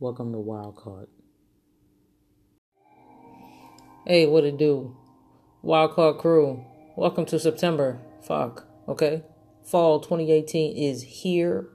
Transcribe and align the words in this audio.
Welcome 0.00 0.30
to 0.30 0.38
Wildcard. 0.38 1.08
Hey, 4.06 4.26
what 4.26 4.44
it 4.44 4.56
do? 4.56 4.96
Wildcard 5.64 6.20
crew. 6.20 6.64
Welcome 6.94 7.26
to 7.26 7.40
September. 7.40 7.98
Fuck. 8.22 8.64
Okay. 8.86 9.24
Fall 9.64 9.98
2018 9.98 10.76
is 10.76 11.02
here. 11.02 11.68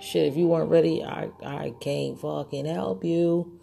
Shit, 0.00 0.26
if 0.26 0.36
you 0.36 0.48
weren't 0.48 0.68
ready, 0.68 1.04
I 1.04 1.28
I 1.44 1.74
can't 1.80 2.20
fucking 2.20 2.66
help 2.66 3.04
you. 3.04 3.60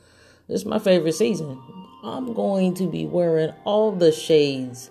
This 0.48 0.62
is 0.62 0.66
my 0.66 0.80
favorite 0.80 1.16
season. 1.16 1.62
I'm 2.02 2.34
going 2.34 2.74
to 2.76 2.90
be 2.90 3.06
wearing 3.06 3.54
all 3.66 3.92
the 3.92 4.14
shades 4.14 4.90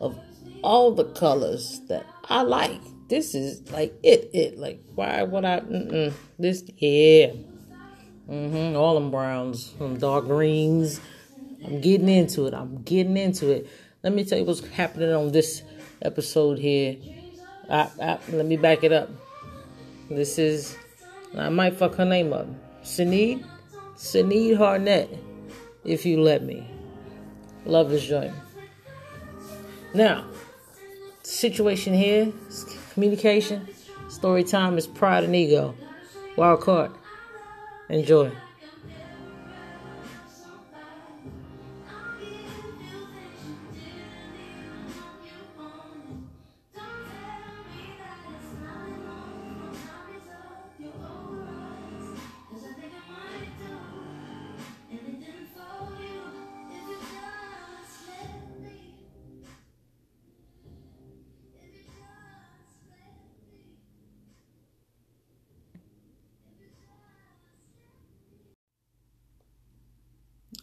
of 0.00 0.18
all 0.62 0.92
the 0.92 1.04
colors 1.04 1.82
that 1.88 2.06
I 2.24 2.40
like. 2.40 2.80
This 3.10 3.34
is 3.34 3.70
like 3.70 3.92
it, 4.02 4.30
it. 4.32 4.56
Like, 4.56 4.82
why 4.94 5.24
would 5.24 5.44
I? 5.44 5.60
Mm-mm. 5.60 6.14
This, 6.38 6.64
yeah. 6.78 7.32
Mm-hmm. 8.30 8.76
All 8.76 8.94
them 8.94 9.10
browns, 9.10 9.74
some 9.78 9.98
dark 9.98 10.26
greens. 10.26 11.00
I'm 11.64 11.80
getting 11.80 12.08
into 12.08 12.46
it. 12.46 12.54
I'm 12.54 12.82
getting 12.82 13.16
into 13.16 13.50
it. 13.50 13.68
Let 14.02 14.12
me 14.12 14.24
tell 14.24 14.38
you 14.38 14.44
what's 14.44 14.66
happening 14.68 15.12
on 15.12 15.32
this 15.32 15.62
episode 16.00 16.58
here. 16.58 16.96
I, 17.68 17.90
I, 18.00 18.18
let 18.30 18.46
me 18.46 18.56
back 18.56 18.84
it 18.84 18.92
up. 18.92 19.10
This 20.08 20.38
is, 20.38 20.76
I 21.36 21.48
might 21.48 21.74
fuck 21.74 21.96
her 21.96 22.04
name 22.04 22.32
up. 22.32 22.46
Sinead? 22.82 23.44
Sinead 23.96 24.56
Harnett, 24.56 25.18
if 25.84 26.06
you 26.06 26.20
let 26.20 26.42
me. 26.42 26.66
Love 27.66 27.90
this 27.90 28.06
joint. 28.06 28.32
Now, 29.92 30.24
situation 31.22 31.92
here 31.94 32.32
communication. 32.92 33.68
Story 34.08 34.44
time 34.44 34.76
is 34.76 34.86
pride 34.86 35.24
and 35.24 35.34
ego. 35.34 35.74
Wild 36.36 36.60
card. 36.60 36.92
Enjoy. 37.90 38.30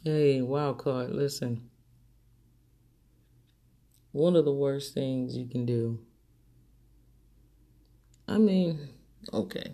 Hey, 0.04 0.42
wild 0.42 0.78
card, 0.78 1.10
listen. 1.12 1.70
One 4.12 4.36
of 4.36 4.46
the 4.46 4.54
worst 4.54 4.94
things 4.94 5.36
you 5.36 5.48
can 5.48 5.66
do. 5.66 6.00
I 8.28 8.38
mean, 8.38 8.90
okay. 9.34 9.74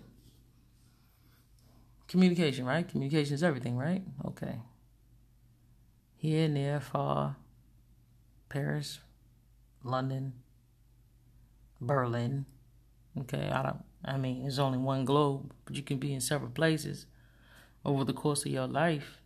Communication, 2.08 2.64
right? 2.64 2.88
Communication 2.88 3.34
is 3.34 3.42
everything, 3.42 3.76
right? 3.76 4.02
Okay. 4.24 4.60
Here, 6.16 6.48
near, 6.48 6.80
far, 6.80 7.36
Paris, 8.48 9.00
London, 9.82 10.32
Berlin. 11.80 12.46
Okay, 13.20 13.50
I 13.50 13.62
don't 13.62 13.84
I 14.04 14.16
mean, 14.16 14.42
there's 14.42 14.58
only 14.58 14.78
one 14.78 15.04
globe, 15.04 15.52
but 15.64 15.76
you 15.76 15.82
can 15.82 15.98
be 15.98 16.14
in 16.14 16.20
several 16.20 16.50
places 16.50 17.06
over 17.84 18.04
the 18.04 18.12
course 18.12 18.44
of 18.46 18.52
your 18.52 18.66
life 18.66 19.18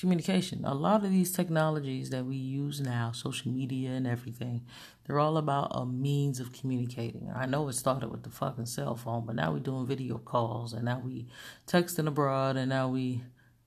communication. 0.00 0.64
A 0.64 0.74
lot 0.74 1.04
of 1.04 1.10
these 1.10 1.32
technologies 1.32 2.10
that 2.10 2.24
we 2.24 2.36
use 2.36 2.80
now, 2.80 3.12
social 3.12 3.52
media 3.52 3.90
and 3.90 4.06
everything, 4.06 4.62
they're 5.04 5.18
all 5.18 5.36
about 5.36 5.72
a 5.72 5.84
means 5.84 6.40
of 6.40 6.52
communicating. 6.52 7.30
I 7.34 7.46
know 7.46 7.68
it 7.68 7.74
started 7.74 8.10
with 8.10 8.22
the 8.22 8.30
fucking 8.30 8.66
cell 8.66 8.96
phone, 8.96 9.26
but 9.26 9.36
now 9.36 9.52
we're 9.52 9.60
doing 9.60 9.86
video 9.86 10.18
calls 10.18 10.72
and 10.72 10.84
now 10.84 11.00
we 11.04 11.26
texting 11.66 12.06
abroad 12.06 12.56
and 12.56 12.68
now 12.68 12.88
we, 12.88 13.22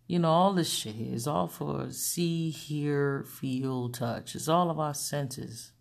you 0.07 0.19
know, 0.19 0.31
all 0.31 0.53
this 0.53 0.72
shit 0.72 0.95
is 0.95 1.27
all 1.27 1.47
for 1.47 1.91
see, 1.91 2.49
hear, 2.49 3.23
feel, 3.23 3.89
touch. 3.89 4.35
It's 4.35 4.49
all 4.49 4.69
of 4.69 4.79
our 4.79 4.94
senses. 4.94 5.72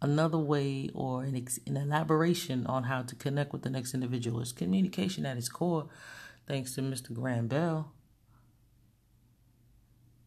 Another 0.00 0.38
way 0.38 0.90
or 0.94 1.22
an, 1.22 1.36
ex- 1.36 1.60
an 1.66 1.76
elaboration 1.76 2.66
on 2.66 2.84
how 2.84 3.02
to 3.02 3.14
connect 3.14 3.52
with 3.52 3.62
the 3.62 3.70
next 3.70 3.94
individual 3.94 4.40
is 4.40 4.52
communication 4.52 5.24
at 5.24 5.36
its 5.36 5.48
core, 5.48 5.88
thanks 6.48 6.74
to 6.74 6.80
Mr. 6.80 7.14
Graham 7.14 7.46
Bell 7.46 7.92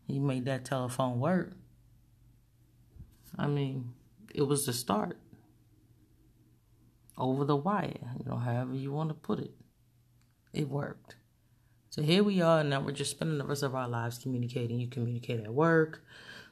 he 0.07 0.19
made 0.19 0.45
that 0.45 0.65
telephone 0.65 1.19
work. 1.19 1.53
I 3.37 3.47
mean, 3.47 3.93
it 4.33 4.43
was 4.43 4.65
the 4.65 4.73
start. 4.73 5.17
Over 7.17 7.45
the 7.45 7.55
wire, 7.55 8.11
you 8.19 8.25
know, 8.29 8.37
however 8.37 8.75
you 8.75 8.91
want 8.91 9.09
to 9.09 9.15
put 9.15 9.39
it. 9.39 9.51
It 10.53 10.69
worked. 10.69 11.15
So 11.89 12.01
here 12.01 12.23
we 12.23 12.41
are, 12.41 12.59
and 12.59 12.69
now 12.69 12.81
we're 12.81 12.91
just 12.91 13.11
spending 13.11 13.37
the 13.37 13.45
rest 13.45 13.63
of 13.63 13.73
our 13.73 13.87
lives 13.87 14.17
communicating. 14.17 14.79
You 14.79 14.87
communicate 14.87 15.39
at 15.39 15.53
work, 15.53 16.03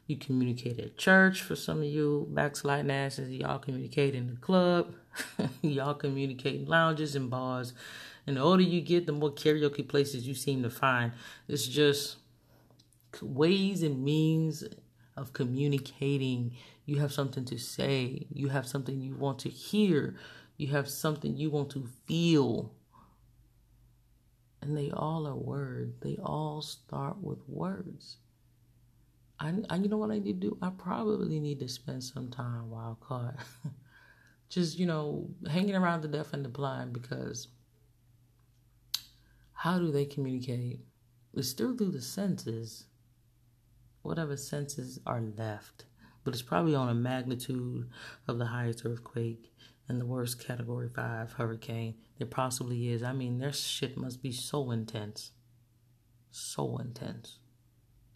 you 0.08 0.16
communicate 0.16 0.80
at 0.80 0.98
church 0.98 1.42
for 1.42 1.56
some 1.56 1.80
of 1.80 1.86
you 1.86 2.28
backsliding 2.32 2.92
asses. 2.92 3.30
Y'all 3.30 3.60
communicate 3.60 4.16
in 4.16 4.28
the 4.28 4.38
club, 4.38 4.96
y'all 5.62 5.96
communicate 5.96 6.62
in 6.62 6.66
lounges 6.66 7.16
and 7.16 7.30
bars. 7.30 7.74
And 8.26 8.38
the 8.38 8.42
older 8.42 8.64
you 8.64 8.80
get, 8.80 9.06
the 9.06 9.12
more 9.12 9.34
karaoke 9.34 9.86
places 9.86 10.26
you 10.26 10.34
seem 10.34 10.64
to 10.64 10.70
find. 10.70 11.12
It's 11.50 11.68
just 11.68 12.18
ways 13.22 13.84
and 13.84 14.04
means 14.04 14.64
of 15.16 15.34
communicating. 15.34 16.56
You 16.86 17.00
have 17.00 17.14
something 17.14 17.46
to 17.46 17.58
say, 17.58 18.28
you 18.32 18.50
have 18.50 18.68
something 18.68 19.00
you 19.00 19.16
want 19.16 19.40
to 19.40 19.50
hear, 19.50 20.16
you 20.58 20.68
have 20.68 20.90
something 20.90 21.36
you 21.36 21.50
want 21.50 21.70
to 21.72 21.88
feel. 22.06 22.74
And 24.62 24.78
they 24.78 24.92
all 24.92 25.28
are 25.28 25.36
words. 25.36 25.94
They 26.02 26.18
all 26.24 26.62
start 26.62 27.22
with 27.22 27.40
words. 27.48 28.18
I, 29.40 29.54
I 29.70 29.76
you 29.76 29.90
know 29.90 29.98
what 29.98 30.12
I 30.12 30.20
need 30.20 30.42
to 30.42 30.50
do? 30.50 30.58
I 30.62 30.70
probably 30.70 31.40
need 31.40 31.60
to 31.60 31.68
spend 31.68 32.04
some 32.04 32.30
time 32.30 32.70
wild 32.70 33.00
card. 33.02 33.36
Just, 34.50 34.80
you 34.80 34.86
know, 34.86 35.28
hanging 35.50 35.76
around 35.76 36.02
the 36.02 36.08
deaf 36.08 36.32
and 36.32 36.46
the 36.46 36.50
blind 36.50 36.94
because 36.94 37.48
how 39.54 39.80
do 39.80 39.92
they 39.92 40.06
communicate? 40.06 40.80
It's 41.34 41.50
still 41.50 41.76
through 41.76 41.92
the 41.92 42.02
senses 42.02 42.86
whatever 44.04 44.38
senses 44.38 45.00
are 45.06 45.22
left. 45.22 45.86
But 46.24 46.34
it's 46.34 46.44
probably 46.44 46.76
on 46.76 46.90
a 46.90 46.94
magnitude 46.94 47.90
of 48.28 48.38
the 48.38 48.46
highest 48.46 48.86
earthquake 48.86 49.52
and 49.90 50.00
the 50.00 50.06
worst 50.06 50.46
category 50.46 50.88
five 50.88 51.34
hurricane 51.34 51.96
there 52.18 52.28
possibly 52.28 52.90
is. 52.90 53.04
I 53.04 53.14
mean, 53.14 53.40
their 53.40 53.52
shit 53.52 53.98
must 53.98 54.22
be 54.22 54.32
so 54.32 54.72
intense. 54.72 55.32
So 56.32 56.78
intense. 56.78 57.40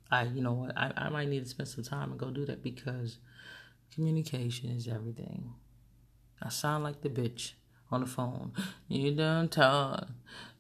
I, 0.09 0.24
you 0.24 0.42
know 0.42 0.53
what, 0.53 0.78
I, 0.78 0.94
I 0.96 1.09
might 1.09 1.28
need 1.28 1.44
to 1.44 1.50
spend 1.50 1.68
some 1.68 1.84
time 1.84 2.12
and 2.12 2.20
go 2.20 2.30
do 2.30 2.46
that 2.46 2.64
because 2.64 3.18
communication 3.94 4.70
is 4.70 4.88
everything. 4.88 5.53
I 6.42 6.50
sound 6.50 6.84
like 6.84 7.02
the 7.02 7.09
bitch 7.09 7.53
on 7.92 8.02
the 8.02 8.08
phone. 8.08 8.53
You 8.88 9.16
done 9.16 9.50
talk. 9.50 10.08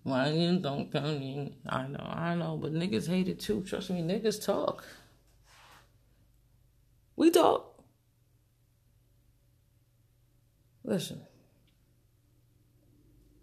Why 0.03 0.29
you 0.29 0.59
don't 0.59 0.91
come 0.91 1.05
in? 1.05 1.55
I 1.67 1.87
know, 1.87 2.03
I 2.03 2.35
know, 2.35 2.57
but 2.57 2.73
niggas 2.73 3.07
hate 3.07 3.27
it 3.27 3.39
too. 3.39 3.61
Trust 3.61 3.89
me, 3.89 4.01
niggas 4.01 4.43
talk. 4.43 4.83
We 7.17 7.31
talk. 7.31 7.83
Listen. 10.85 11.21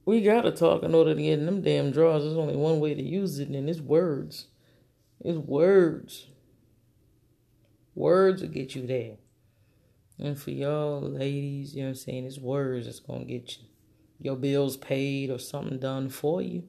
We 0.07 0.23
gotta 0.23 0.53
talk 0.53 0.83
in 0.83 0.95
order 0.95 1.15
to 1.15 1.21
get 1.21 1.39
in 1.39 1.47
them 1.47 1.61
damn 1.61 1.91
drawers. 1.91 2.23
There's 2.23 2.37
only 2.37 2.57
one 2.57 2.81
way 2.81 2.95
to 2.95 3.03
use 3.03 3.39
it, 3.39 3.49
and 3.49 3.69
it's 3.69 3.81
words. 3.81 4.47
It's 5.21 5.39
words. 5.39 6.29
Words 7.95 8.41
will 8.41 8.49
get 8.49 8.75
you 8.75 8.87
there. 8.87 9.17
And 10.19 10.39
for 10.39 10.51
y'all 10.51 11.01
ladies, 11.03 11.75
you 11.75 11.83
know 11.83 11.89
what 11.89 11.91
I'm 11.91 11.97
saying, 11.97 12.25
it's 12.25 12.39
words 12.39 12.87
that's 12.87 13.01
gonna 13.01 13.25
get 13.25 13.59
you 13.59 13.65
your 14.21 14.37
bills 14.37 14.77
paid 14.77 15.31
or 15.31 15.39
something 15.39 15.79
done 15.79 16.09
for 16.09 16.41
you. 16.41 16.65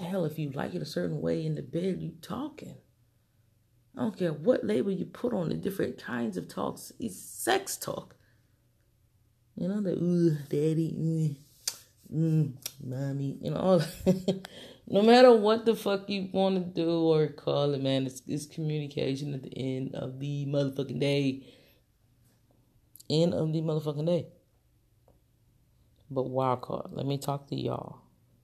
Hell, 0.00 0.24
if 0.24 0.38
you 0.38 0.50
like 0.50 0.74
it 0.74 0.82
a 0.82 0.86
certain 0.86 1.20
way 1.20 1.44
in 1.44 1.54
the 1.54 1.62
bed, 1.62 2.00
you 2.00 2.12
talking. 2.22 2.76
I 3.96 4.02
don't 4.02 4.16
care 4.16 4.32
what 4.32 4.64
label 4.64 4.90
you 4.90 5.04
put 5.04 5.32
on 5.32 5.48
the 5.48 5.54
different 5.54 5.98
kinds 5.98 6.36
of 6.36 6.48
talks. 6.48 6.92
It's 6.98 7.16
sex 7.16 7.76
talk. 7.76 8.16
You 9.56 9.68
know, 9.68 9.80
the 9.80 9.92
ooh, 9.92 10.36
daddy, 10.48 10.96
mm, 10.98 11.36
mm, 12.12 12.52
mommy, 12.82 13.38
you 13.40 13.50
know, 13.52 13.56
all 13.56 13.82
no 14.88 15.02
matter 15.02 15.32
what 15.32 15.64
the 15.64 15.76
fuck 15.76 16.10
you 16.10 16.28
want 16.32 16.56
to 16.56 16.82
do 16.82 16.90
or 16.90 17.28
call 17.28 17.72
it, 17.74 17.80
man, 17.80 18.06
it's, 18.06 18.22
it's 18.26 18.46
communication 18.46 19.32
at 19.32 19.44
the 19.44 19.56
end 19.56 19.94
of 19.94 20.18
the 20.18 20.44
motherfucking 20.46 20.98
day. 20.98 21.46
End 23.08 23.32
of 23.32 23.52
the 23.52 23.60
motherfucking 23.62 24.06
day. 24.06 24.26
But 26.10 26.24
wild 26.24 26.62
card, 26.62 26.86
let 26.90 27.06
me 27.06 27.18
talk 27.18 27.46
to 27.48 27.56
y'all. 27.56 28.00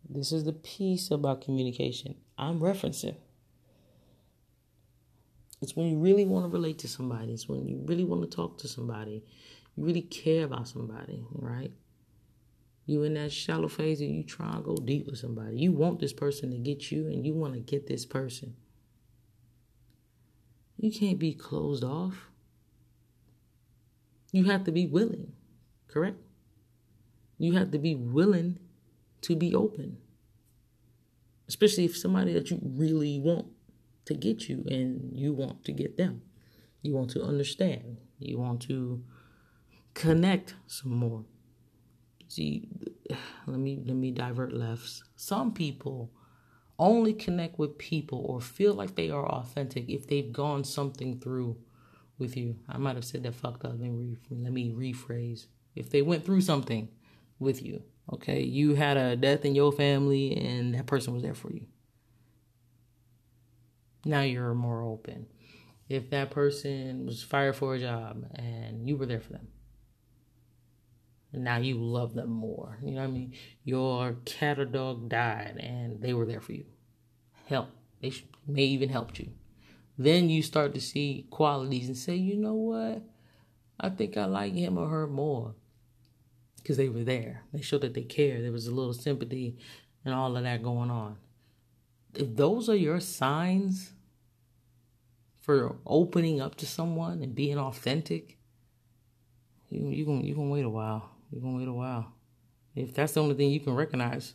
This 0.08 0.30
is 0.30 0.44
the 0.44 0.52
piece 0.52 1.10
about 1.10 1.40
communication 1.40 2.16
I'm 2.38 2.60
referencing. 2.60 3.16
It's 5.60 5.76
when 5.76 5.88
you 5.88 5.98
really 5.98 6.24
want 6.24 6.46
to 6.46 6.48
relate 6.50 6.78
to 6.78 6.88
somebody. 6.88 7.32
It's 7.32 7.48
when 7.48 7.66
you 7.66 7.82
really 7.86 8.04
want 8.04 8.22
to 8.22 8.28
talk 8.28 8.58
to 8.58 8.68
somebody. 8.68 9.22
You 9.76 9.84
really 9.84 10.02
care 10.02 10.44
about 10.44 10.68
somebody, 10.68 11.24
right? 11.32 11.72
You 12.86 13.02
in 13.02 13.14
that 13.14 13.30
shallow 13.30 13.68
phase 13.68 14.00
and 14.00 14.14
you 14.14 14.22
try 14.22 14.52
to 14.54 14.62
go 14.62 14.74
deep 14.76 15.06
with 15.06 15.18
somebody. 15.18 15.58
You 15.58 15.72
want 15.72 16.00
this 16.00 16.12
person 16.12 16.50
to 16.50 16.58
get 16.58 16.90
you 16.90 17.06
and 17.06 17.24
you 17.24 17.34
want 17.34 17.54
to 17.54 17.60
get 17.60 17.86
this 17.86 18.06
person. 18.06 18.56
You 20.78 20.90
can't 20.90 21.18
be 21.18 21.34
closed 21.34 21.84
off. 21.84 22.30
You 24.32 24.44
have 24.44 24.64
to 24.64 24.72
be 24.72 24.86
willing, 24.86 25.32
correct? 25.88 26.16
You 27.36 27.52
have 27.52 27.70
to 27.72 27.78
be 27.78 27.94
willing 27.94 28.58
to 29.22 29.36
be 29.36 29.54
open. 29.54 29.98
Especially 31.48 31.84
if 31.84 31.96
somebody 31.96 32.32
that 32.32 32.50
you 32.50 32.60
really 32.62 33.18
want 33.18 33.46
to 34.10 34.14
get 34.14 34.48
you 34.48 34.64
and 34.68 35.10
you 35.14 35.32
want 35.32 35.64
to 35.64 35.72
get 35.72 35.96
them. 35.96 36.22
You 36.82 36.94
want 36.94 37.10
to 37.10 37.22
understand. 37.22 37.98
You 38.18 38.38
want 38.38 38.60
to 38.62 39.02
connect 39.94 40.54
some 40.66 40.94
more. 40.94 41.24
See, 42.28 42.68
let 43.46 43.58
me 43.58 43.82
let 43.84 43.96
me 43.96 44.10
divert 44.10 44.52
lefts. 44.52 45.02
Some 45.16 45.52
people 45.52 46.12
only 46.78 47.12
connect 47.12 47.58
with 47.58 47.76
people 47.76 48.24
or 48.26 48.40
feel 48.40 48.74
like 48.74 48.94
they 48.94 49.10
are 49.10 49.26
authentic 49.26 49.88
if 49.88 50.06
they've 50.06 50.32
gone 50.32 50.64
something 50.64 51.20
through 51.20 51.56
with 52.18 52.36
you. 52.36 52.56
I 52.68 52.78
might 52.78 52.96
have 52.96 53.04
said 53.04 53.22
that 53.24 53.34
fucked 53.34 53.64
up. 53.64 53.72
Let 53.72 53.90
me, 53.90 54.16
let 54.30 54.52
me 54.52 54.70
rephrase. 54.70 55.46
If 55.74 55.90
they 55.90 56.02
went 56.02 56.24
through 56.24 56.40
something 56.40 56.88
with 57.38 57.62
you, 57.62 57.82
okay, 58.12 58.42
you 58.42 58.74
had 58.74 58.96
a 58.96 59.16
death 59.16 59.44
in 59.44 59.54
your 59.54 59.72
family 59.72 60.36
and 60.36 60.74
that 60.74 60.86
person 60.86 61.12
was 61.12 61.22
there 61.22 61.34
for 61.34 61.52
you. 61.52 61.66
Now 64.04 64.22
you're 64.22 64.54
more 64.54 64.82
open. 64.82 65.26
If 65.88 66.10
that 66.10 66.30
person 66.30 67.06
was 67.06 67.22
fired 67.22 67.56
for 67.56 67.74
a 67.74 67.80
job 67.80 68.24
and 68.34 68.88
you 68.88 68.96
were 68.96 69.06
there 69.06 69.20
for 69.20 69.32
them, 69.32 69.48
now 71.32 71.58
you 71.58 71.74
love 71.74 72.14
them 72.14 72.30
more. 72.30 72.78
You 72.82 72.92
know 72.92 73.00
what 73.00 73.08
I 73.08 73.12
mean? 73.12 73.34
Your 73.64 74.16
cat 74.24 74.58
or 74.58 74.64
dog 74.64 75.08
died 75.08 75.56
and 75.60 76.00
they 76.00 76.14
were 76.14 76.26
there 76.26 76.40
for 76.40 76.52
you. 76.52 76.64
Help. 77.46 77.68
They 78.00 78.12
may 78.46 78.64
even 78.64 78.88
helped 78.88 79.18
you. 79.18 79.30
Then 79.98 80.30
you 80.30 80.42
start 80.42 80.74
to 80.74 80.80
see 80.80 81.26
qualities 81.30 81.86
and 81.86 81.96
say, 81.96 82.16
you 82.16 82.36
know 82.36 82.54
what? 82.54 83.02
I 83.78 83.90
think 83.90 84.16
I 84.16 84.24
like 84.24 84.54
him 84.54 84.78
or 84.78 84.88
her 84.88 85.06
more 85.06 85.54
because 86.56 86.76
they 86.76 86.88
were 86.88 87.04
there. 87.04 87.42
They 87.52 87.60
showed 87.60 87.82
that 87.82 87.94
they 87.94 88.02
care. 88.02 88.40
There 88.40 88.52
was 88.52 88.66
a 88.66 88.74
little 88.74 88.94
sympathy 88.94 89.58
and 90.04 90.14
all 90.14 90.36
of 90.36 90.44
that 90.44 90.62
going 90.62 90.90
on. 90.90 91.16
If 92.14 92.36
those 92.36 92.68
are 92.68 92.76
your 92.76 93.00
signs 93.00 93.92
for 95.40 95.76
opening 95.86 96.40
up 96.40 96.54
to 96.56 96.66
someone 96.66 97.22
and 97.22 97.34
being 97.34 97.58
authentic, 97.58 98.38
you 99.70 99.88
you 99.88 100.04
gonna 100.04 100.22
you 100.22 100.34
wait 100.40 100.64
a 100.64 100.70
while. 100.70 101.10
You're 101.30 101.40
gonna 101.40 101.56
wait 101.56 101.68
a 101.68 101.72
while. 101.72 102.12
If 102.74 102.94
that's 102.94 103.12
the 103.12 103.20
only 103.20 103.34
thing 103.34 103.50
you 103.50 103.60
can 103.60 103.74
recognize, 103.74 104.34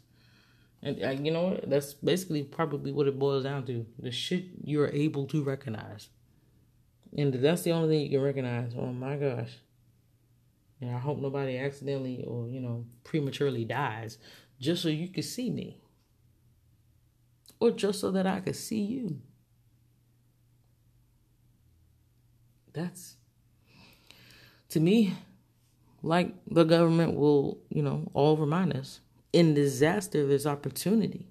and 0.81 1.03
uh, 1.03 1.09
you 1.09 1.31
know 1.31 1.59
that's 1.67 1.93
basically 1.93 2.43
probably 2.43 2.91
what 2.91 3.07
it 3.07 3.19
boils 3.19 3.43
down 3.43 3.65
to: 3.65 3.85
the 3.99 4.11
shit 4.11 4.45
you're 4.63 4.89
able 4.89 5.25
to 5.27 5.43
recognize, 5.43 6.09
and 7.17 7.33
that's 7.33 7.63
the 7.63 7.71
only 7.71 7.89
thing 7.89 8.01
you 8.01 8.17
can 8.17 8.21
recognize. 8.21 8.73
Oh 8.77 8.93
my 8.93 9.17
gosh! 9.17 9.51
And 10.81 10.91
I 10.95 10.99
hope 10.99 11.19
nobody 11.19 11.57
accidentally 11.57 12.23
or 12.25 12.47
you 12.47 12.61
know 12.61 12.85
prematurely 13.03 13.65
dies 13.65 14.17
just 14.59 14.81
so 14.81 14.89
you 14.89 15.09
can 15.09 15.23
see 15.23 15.49
me, 15.49 15.81
or 17.65 17.71
just 17.71 17.99
so 17.99 18.11
that 18.11 18.27
I 18.27 18.39
could 18.39 18.55
see 18.55 18.81
you. 18.81 19.19
That's 22.73 23.15
to 24.69 24.79
me 24.79 25.13
like 26.03 26.35
the 26.47 26.63
government 26.65 27.15
will, 27.15 27.59
you 27.69 27.81
know, 27.81 28.09
all 28.13 28.37
remind 28.37 28.73
us. 28.73 28.99
In 29.33 29.53
disaster, 29.53 30.27
there's 30.27 30.45
opportunity. 30.45 31.27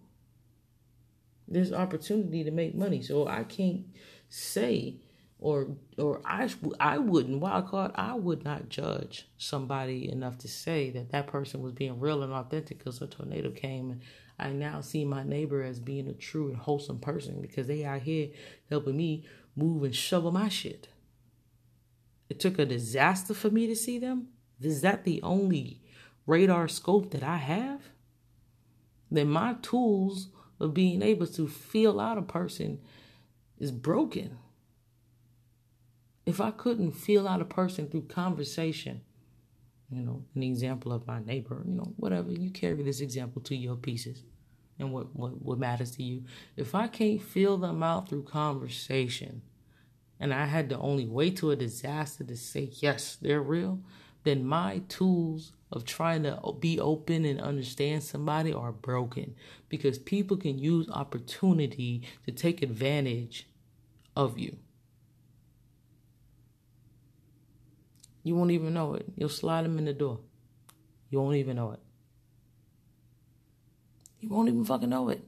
There's 1.47 1.73
opportunity 1.73 2.43
to 2.43 2.51
make 2.51 2.75
money. 2.75 3.03
So 3.03 3.29
I 3.29 3.45
can't 3.45 3.85
say 4.29 4.97
or 5.39 5.69
or 5.99 6.21
I 6.25 6.49
I 6.81 6.99
wouldn't 6.99 7.41
wild 7.41 7.69
card 7.69 7.93
I 7.95 8.15
would 8.15 8.45
not 8.45 8.69
judge 8.69 9.29
somebody 9.37 10.11
enough 10.11 10.39
to 10.39 10.49
say 10.49 10.91
that 10.91 11.11
that 11.11 11.27
person 11.27 11.61
was 11.61 11.73
being 11.73 12.01
real 12.01 12.23
and 12.23 12.33
authentic 12.33 12.79
because 12.79 13.01
a 13.03 13.07
tornado 13.07 13.51
came 13.51 13.91
and 13.91 14.01
I 14.39 14.51
now 14.51 14.81
see 14.81 15.05
my 15.05 15.23
neighbor 15.23 15.63
as 15.63 15.79
being 15.79 16.09
a 16.09 16.13
true 16.13 16.49
and 16.49 16.57
wholesome 16.57 16.99
person 16.99 17.41
because 17.41 17.67
they 17.67 17.85
out 17.85 18.03
here 18.03 18.29
helping 18.69 18.97
me 18.97 19.25
move 19.55 19.85
and 19.85 19.95
shovel 19.95 20.33
my 20.33 20.49
shit. 20.49 20.89
It 22.29 22.41
took 22.41 22.59
a 22.59 22.67
disaster 22.67 23.35
for 23.35 23.51
me 23.51 23.67
to 23.67 23.77
see 23.77 23.99
them. 23.99 24.29
Is 24.61 24.81
that 24.81 25.05
the 25.05 25.23
only 25.23 25.81
radar 26.27 26.69
scope 26.69 27.11
that 27.13 27.23
I 27.23 27.37
have? 27.37 27.83
Then 29.11 29.29
my 29.29 29.55
tools 29.63 30.29
of 30.59 30.75
being 30.75 31.03
able 31.03 31.27
to 31.29 31.47
feel 31.47 32.01
out 32.01 32.19
a 32.19 32.23
person 32.23 32.81
is 33.59 33.71
broken. 33.71 34.39
If 36.27 36.41
I 36.41 36.51
couldn't 36.51 36.93
feel 36.93 37.29
out 37.29 37.41
a 37.43 37.45
person 37.45 37.89
through 37.89 38.07
conversation, 38.07 39.03
you 39.95 40.03
know, 40.03 40.25
an 40.35 40.43
example 40.43 40.93
of 40.93 41.07
my 41.07 41.21
neighbor, 41.21 41.63
you 41.67 41.75
know, 41.75 41.93
whatever, 41.97 42.33
you 42.33 42.51
carry 42.51 42.83
this 42.83 43.01
example 43.01 43.41
to 43.43 43.57
your 43.57 43.77
pieces 43.77 44.23
and 44.79 44.93
what, 44.93 45.15
what, 45.15 45.41
what 45.41 45.59
matters 45.59 45.93
to 45.93 46.03
you. 46.03 46.25
If 46.57 46.75
I 46.75 46.89
can't 46.89 47.23
feel 47.23 47.57
them 47.57 47.83
out 47.83 48.09
through 48.09 48.25
conversation 48.25 49.43
and 50.19 50.35
I 50.35 50.47
had 50.47 50.69
to 50.71 50.79
only 50.79 51.07
wait 51.07 51.37
to 51.39 51.51
a 51.51 51.57
disaster 51.57 52.25
to 52.25 52.37
say, 52.37 52.71
yes, 52.75 53.17
they're 53.21 53.43
real, 53.43 53.81
then 54.25 54.45
my 54.45 54.83
tools 54.89 55.53
of 55.71 55.85
trying 55.85 56.23
to 56.23 56.39
be 56.59 56.81
open 56.81 57.25
and 57.25 57.41
understand 57.41 58.03
somebody 58.03 58.53
are 58.53 58.73
broken 58.73 59.35
because 59.69 59.99
people 59.99 60.37
can 60.37 60.59
use 60.59 60.89
opportunity 60.89 62.03
to 62.25 62.33
take 62.33 62.63
advantage 62.63 63.49
of 64.17 64.39
you. 64.39 64.57
You 68.25 68.35
won't 68.35 68.51
even 68.51 68.75
know 68.75 68.95
it. 68.95 69.07
You'll 69.17 69.29
slide 69.29 69.65
them 69.65 69.79
in 69.79 69.85
the 69.85 69.93
door. 69.93 70.19
You 71.11 71.21
won't 71.21 71.37
even 71.37 71.57
know 71.57 71.73
it. 71.73 71.81
You 74.19 74.31
won't 74.31 74.49
even 74.49 74.65
fucking 74.65 74.89
know 74.89 75.11
it. 75.11 75.23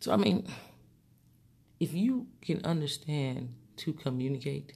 So, 0.00 0.12
I 0.12 0.16
mean, 0.16 0.46
if 1.80 1.94
you 1.94 2.26
can 2.42 2.64
understand 2.64 3.54
to 3.78 3.94
communicate, 3.94 4.74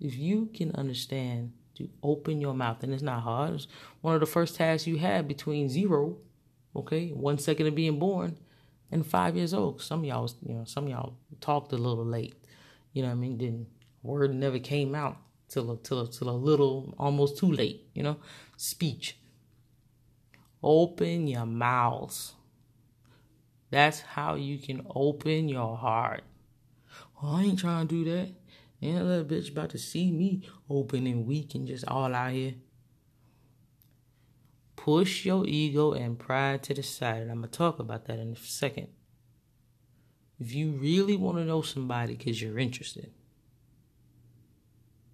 if 0.00 0.16
you 0.16 0.50
can 0.54 0.74
understand 0.74 1.52
to 1.76 1.88
open 2.02 2.40
your 2.40 2.54
mouth, 2.54 2.82
and 2.82 2.92
it's 2.92 3.02
not 3.02 3.22
hard, 3.22 3.54
it's 3.54 3.66
one 4.02 4.14
of 4.14 4.20
the 4.20 4.26
first 4.26 4.56
tasks 4.56 4.86
you 4.86 4.98
had 4.98 5.26
between 5.26 5.68
zero, 5.68 6.18
okay, 6.76 7.08
one 7.10 7.38
second 7.38 7.66
of 7.66 7.74
being 7.74 7.98
born, 7.98 8.38
and 8.90 9.06
five 9.06 9.36
years 9.36 9.54
old. 9.54 9.80
Some 9.80 10.00
of 10.00 10.04
y'all, 10.04 10.30
you 10.46 10.54
know, 10.54 10.64
some 10.64 10.88
y'all 10.88 11.14
talked 11.40 11.72
a 11.72 11.76
little 11.76 12.04
late. 12.04 12.34
You 12.92 13.02
know 13.02 13.08
what 13.08 13.14
I 13.14 13.18
mean? 13.18 13.38
Didn't 13.38 13.66
word 14.02 14.34
never 14.34 14.58
came 14.58 14.94
out 14.94 15.16
till 15.48 15.70
a, 15.70 15.76
till 15.78 16.00
a, 16.00 16.10
till 16.10 16.28
a 16.28 16.32
little 16.32 16.94
almost 16.98 17.38
too 17.38 17.50
late. 17.50 17.88
You 17.94 18.02
know, 18.02 18.16
speech. 18.56 19.18
Open 20.62 21.26
your 21.28 21.46
mouths. 21.46 22.34
That's 23.70 24.00
how 24.00 24.34
you 24.34 24.58
can 24.58 24.86
open 24.94 25.48
your 25.48 25.76
heart. 25.76 26.24
Oh, 27.22 27.36
I 27.36 27.42
ain't 27.42 27.58
trying 27.58 27.86
to 27.86 28.04
do 28.04 28.10
that. 28.10 28.28
Ain't 28.80 28.98
that 28.98 29.04
little 29.04 29.24
bitch 29.24 29.50
about 29.50 29.70
to 29.70 29.78
see 29.78 30.10
me 30.10 30.48
open 30.70 31.06
and 31.06 31.26
weak 31.26 31.54
and 31.54 31.66
just 31.66 31.86
all 31.86 32.14
out 32.14 32.32
here. 32.32 32.54
Push 34.76 35.26
your 35.26 35.44
ego 35.46 35.92
and 35.92 36.18
pride 36.18 36.62
to 36.64 36.74
the 36.74 36.82
side. 36.82 37.22
And 37.22 37.30
I'm 37.30 37.40
going 37.40 37.50
to 37.50 37.58
talk 37.58 37.78
about 37.78 38.06
that 38.06 38.18
in 38.18 38.32
a 38.32 38.36
second. 38.36 38.88
If 40.40 40.54
you 40.54 40.72
really 40.72 41.16
want 41.16 41.38
to 41.38 41.44
know 41.44 41.62
somebody 41.62 42.16
because 42.16 42.40
you're 42.40 42.58
interested, 42.58 43.10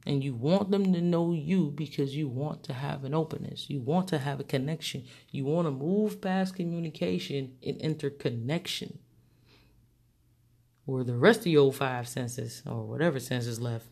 and 0.06 0.22
you 0.22 0.34
want 0.34 0.70
them 0.70 0.92
to 0.92 1.00
know 1.00 1.32
you 1.32 1.70
because 1.70 2.14
you 2.14 2.28
want 2.28 2.62
to 2.64 2.74
have 2.74 3.04
an 3.04 3.14
openness, 3.14 3.70
you 3.70 3.80
want 3.80 4.08
to 4.08 4.18
have 4.18 4.38
a 4.38 4.44
connection, 4.44 5.04
you 5.30 5.44
want 5.44 5.66
to 5.66 5.70
move 5.70 6.20
past 6.20 6.54
communication 6.54 7.56
and 7.66 7.78
interconnection 7.78 8.98
where 10.84 11.04
the 11.04 11.16
rest 11.16 11.40
of 11.40 11.46
your 11.46 11.72
five 11.72 12.06
senses 12.06 12.62
or 12.66 12.84
whatever 12.84 13.18
senses 13.18 13.60
left 13.60 13.86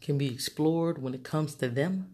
can 0.00 0.18
be 0.18 0.32
explored 0.32 1.00
when 1.00 1.14
it 1.14 1.22
comes 1.22 1.54
to 1.54 1.68
them. 1.68 2.10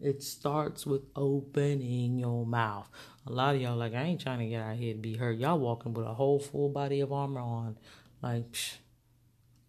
It 0.00 0.22
starts 0.22 0.86
with 0.86 1.02
opening 1.16 2.18
your 2.18 2.46
mouth. 2.46 2.88
A 3.26 3.32
lot 3.32 3.56
of 3.56 3.60
y'all 3.60 3.76
like, 3.76 3.94
I 3.94 4.02
ain't 4.02 4.20
trying 4.20 4.38
to 4.38 4.46
get 4.46 4.62
out 4.62 4.76
here 4.76 4.94
to 4.94 5.00
be 5.00 5.16
hurt. 5.16 5.38
Y'all 5.38 5.58
walking 5.58 5.92
with 5.92 6.06
a 6.06 6.14
whole 6.14 6.38
full 6.38 6.68
body 6.68 7.00
of 7.00 7.12
armor 7.12 7.40
on. 7.40 7.76
Like, 8.22 8.52
psh, 8.52 8.76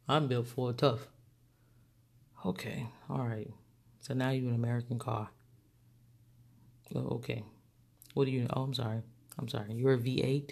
I'm 0.07 0.27
built 0.27 0.47
for 0.47 0.71
tough. 0.73 1.07
Okay, 2.45 2.85
all 3.09 3.27
right. 3.27 3.51
So 4.01 4.13
now 4.13 4.29
you're 4.29 4.49
an 4.49 4.55
American 4.55 4.99
car. 4.99 5.29
Oh, 6.95 7.17
okay. 7.17 7.43
What 8.13 8.25
do 8.25 8.31
you? 8.31 8.47
Oh, 8.51 8.63
I'm 8.63 8.73
sorry. 8.73 9.01
I'm 9.37 9.47
sorry. 9.47 9.73
You're 9.73 9.93
a 9.93 9.97
V8. 9.97 10.51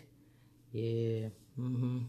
Yeah. 0.71 1.29
Mm-hmm. 1.59 1.99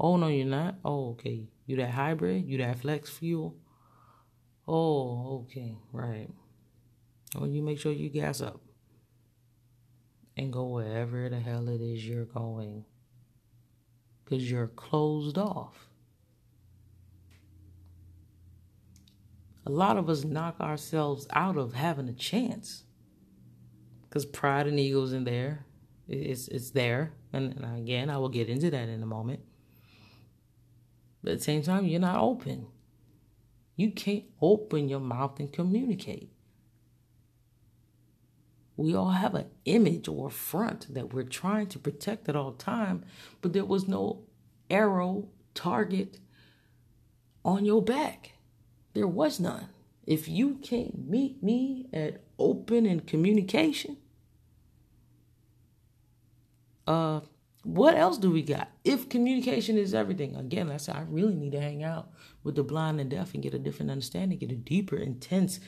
Oh 0.00 0.16
no, 0.16 0.28
you're 0.28 0.46
not. 0.46 0.76
Oh, 0.84 1.10
okay. 1.10 1.48
You 1.66 1.76
that 1.76 1.90
hybrid? 1.90 2.46
You 2.46 2.58
that 2.58 2.78
flex 2.78 3.10
fuel? 3.10 3.56
Oh, 4.66 5.44
okay. 5.44 5.76
Right. 5.92 6.28
Well, 7.34 7.48
you 7.48 7.62
make 7.62 7.78
sure 7.78 7.92
you 7.92 8.08
gas 8.08 8.40
up 8.40 8.60
and 10.36 10.52
go 10.52 10.66
wherever 10.66 11.28
the 11.28 11.40
hell 11.40 11.68
it 11.68 11.80
is 11.80 12.06
you're 12.06 12.24
going. 12.24 12.84
Because 14.24 14.50
you're 14.50 14.68
closed 14.68 15.36
off. 15.36 15.88
A 19.66 19.70
lot 19.70 19.96
of 19.98 20.08
us 20.08 20.24
knock 20.24 20.60
ourselves 20.60 21.26
out 21.32 21.56
of 21.56 21.74
having 21.74 22.08
a 22.08 22.14
chance. 22.14 22.84
Because 24.02 24.24
pride 24.24 24.66
and 24.66 24.78
ego's 24.78 25.12
in 25.12 25.24
there. 25.24 25.66
It's, 26.08 26.48
it's 26.48 26.70
there. 26.70 27.12
And, 27.32 27.54
and 27.54 27.78
again, 27.78 28.08
I 28.08 28.16
will 28.16 28.30
get 28.30 28.48
into 28.48 28.70
that 28.70 28.88
in 28.88 29.02
a 29.02 29.06
moment. 29.06 29.40
But 31.22 31.32
at 31.32 31.38
the 31.38 31.44
same 31.44 31.62
time, 31.62 31.84
you're 31.84 32.00
not 32.00 32.20
open. 32.20 32.68
You 33.76 33.90
can't 33.90 34.24
open 34.40 34.88
your 34.88 35.00
mouth 35.00 35.38
and 35.38 35.52
communicate. 35.52 36.32
We 38.78 38.94
all 38.94 39.10
have 39.10 39.34
an 39.34 39.46
image 39.64 40.06
or 40.06 40.28
a 40.28 40.30
front 40.30 40.94
that 40.94 41.12
we're 41.12 41.24
trying 41.24 41.66
to 41.66 41.80
protect 41.80 42.28
at 42.28 42.36
all 42.36 42.52
time, 42.52 43.04
but 43.42 43.52
there 43.52 43.64
was 43.64 43.88
no 43.88 44.20
arrow 44.70 45.28
target 45.52 46.20
on 47.44 47.64
your 47.64 47.82
back. 47.82 48.34
There 48.94 49.08
was 49.08 49.40
none. 49.40 49.68
If 50.06 50.28
you 50.28 50.58
can't 50.62 51.08
meet 51.08 51.42
me 51.42 51.88
at 51.92 52.22
open 52.38 52.86
and 52.86 53.04
communication, 53.04 53.96
uh, 56.86 57.22
what 57.64 57.96
else 57.96 58.16
do 58.16 58.30
we 58.30 58.42
got? 58.42 58.70
If 58.84 59.08
communication 59.08 59.76
is 59.76 59.92
everything, 59.92 60.36
again, 60.36 60.70
I 60.70 60.76
said 60.76 60.94
I 60.94 61.04
really 61.08 61.34
need 61.34 61.52
to 61.52 61.60
hang 61.60 61.82
out 61.82 62.10
with 62.44 62.54
the 62.54 62.62
blind 62.62 63.00
and 63.00 63.10
deaf 63.10 63.34
and 63.34 63.42
get 63.42 63.54
a 63.54 63.58
different 63.58 63.90
understanding, 63.90 64.38
get 64.38 64.52
a 64.52 64.56
deeper, 64.56 64.96
intense 64.96 65.58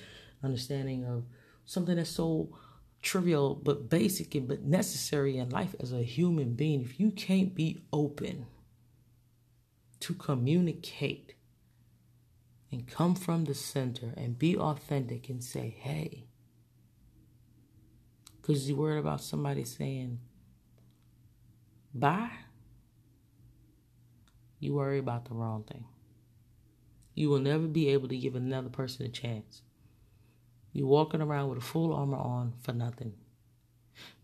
understanding 0.45 1.05
of 1.05 1.25
something 1.67 1.97
that's 1.97 2.09
so 2.09 2.57
trivial 3.02 3.54
but 3.54 3.88
basic 3.88 4.35
and 4.35 4.47
but 4.49 4.62
necessary 4.62 5.38
in 5.38 5.50
life 5.50 5.75
as 5.80 5.92
a 5.92 6.02
human 6.02 6.54
being. 6.54 6.83
If 6.83 7.00
you 7.00 7.11
can't 7.11 7.54
be 7.54 7.83
open 7.92 8.47
to 10.00 10.14
communicate 10.14 11.35
and 12.73 12.87
come 12.87 13.14
from 13.14 13.45
the 13.45 13.54
center 13.54 14.14
and 14.16 14.38
be 14.38 14.57
authentic 14.57 15.28
and 15.28 15.42
say 15.42 15.76
hey 15.78 16.25
because 18.40 18.69
you're 18.69 18.78
worried 18.78 19.00
about 19.00 19.21
somebody 19.21 19.64
saying 19.64 20.19
bye 21.92 22.30
you 24.61 24.75
worry 24.75 24.99
about 24.99 25.25
the 25.25 25.35
wrong 25.35 25.64
thing. 25.64 25.87
You 27.14 27.30
will 27.30 27.40
never 27.40 27.66
be 27.66 27.88
able 27.88 28.09
to 28.09 28.16
give 28.16 28.37
another 28.37 28.69
person 28.69 29.07
a 29.07 29.09
chance 29.09 29.62
you're 30.72 30.86
walking 30.86 31.20
around 31.20 31.48
with 31.48 31.58
a 31.58 31.62
full 31.62 31.92
armor 31.92 32.16
on 32.16 32.54
for 32.62 32.72
nothing. 32.72 33.14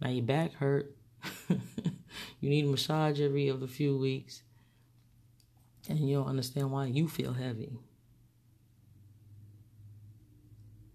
Now 0.00 0.10
your 0.10 0.24
back 0.24 0.54
hurt. 0.54 0.94
you 1.48 2.50
need 2.50 2.66
a 2.66 2.68
massage 2.68 3.20
every 3.20 3.50
other 3.50 3.66
few 3.66 3.96
weeks. 3.96 4.42
And 5.88 6.08
you 6.08 6.16
don't 6.16 6.28
understand 6.28 6.70
why 6.70 6.86
you 6.86 7.08
feel 7.08 7.32
heavy. 7.32 7.78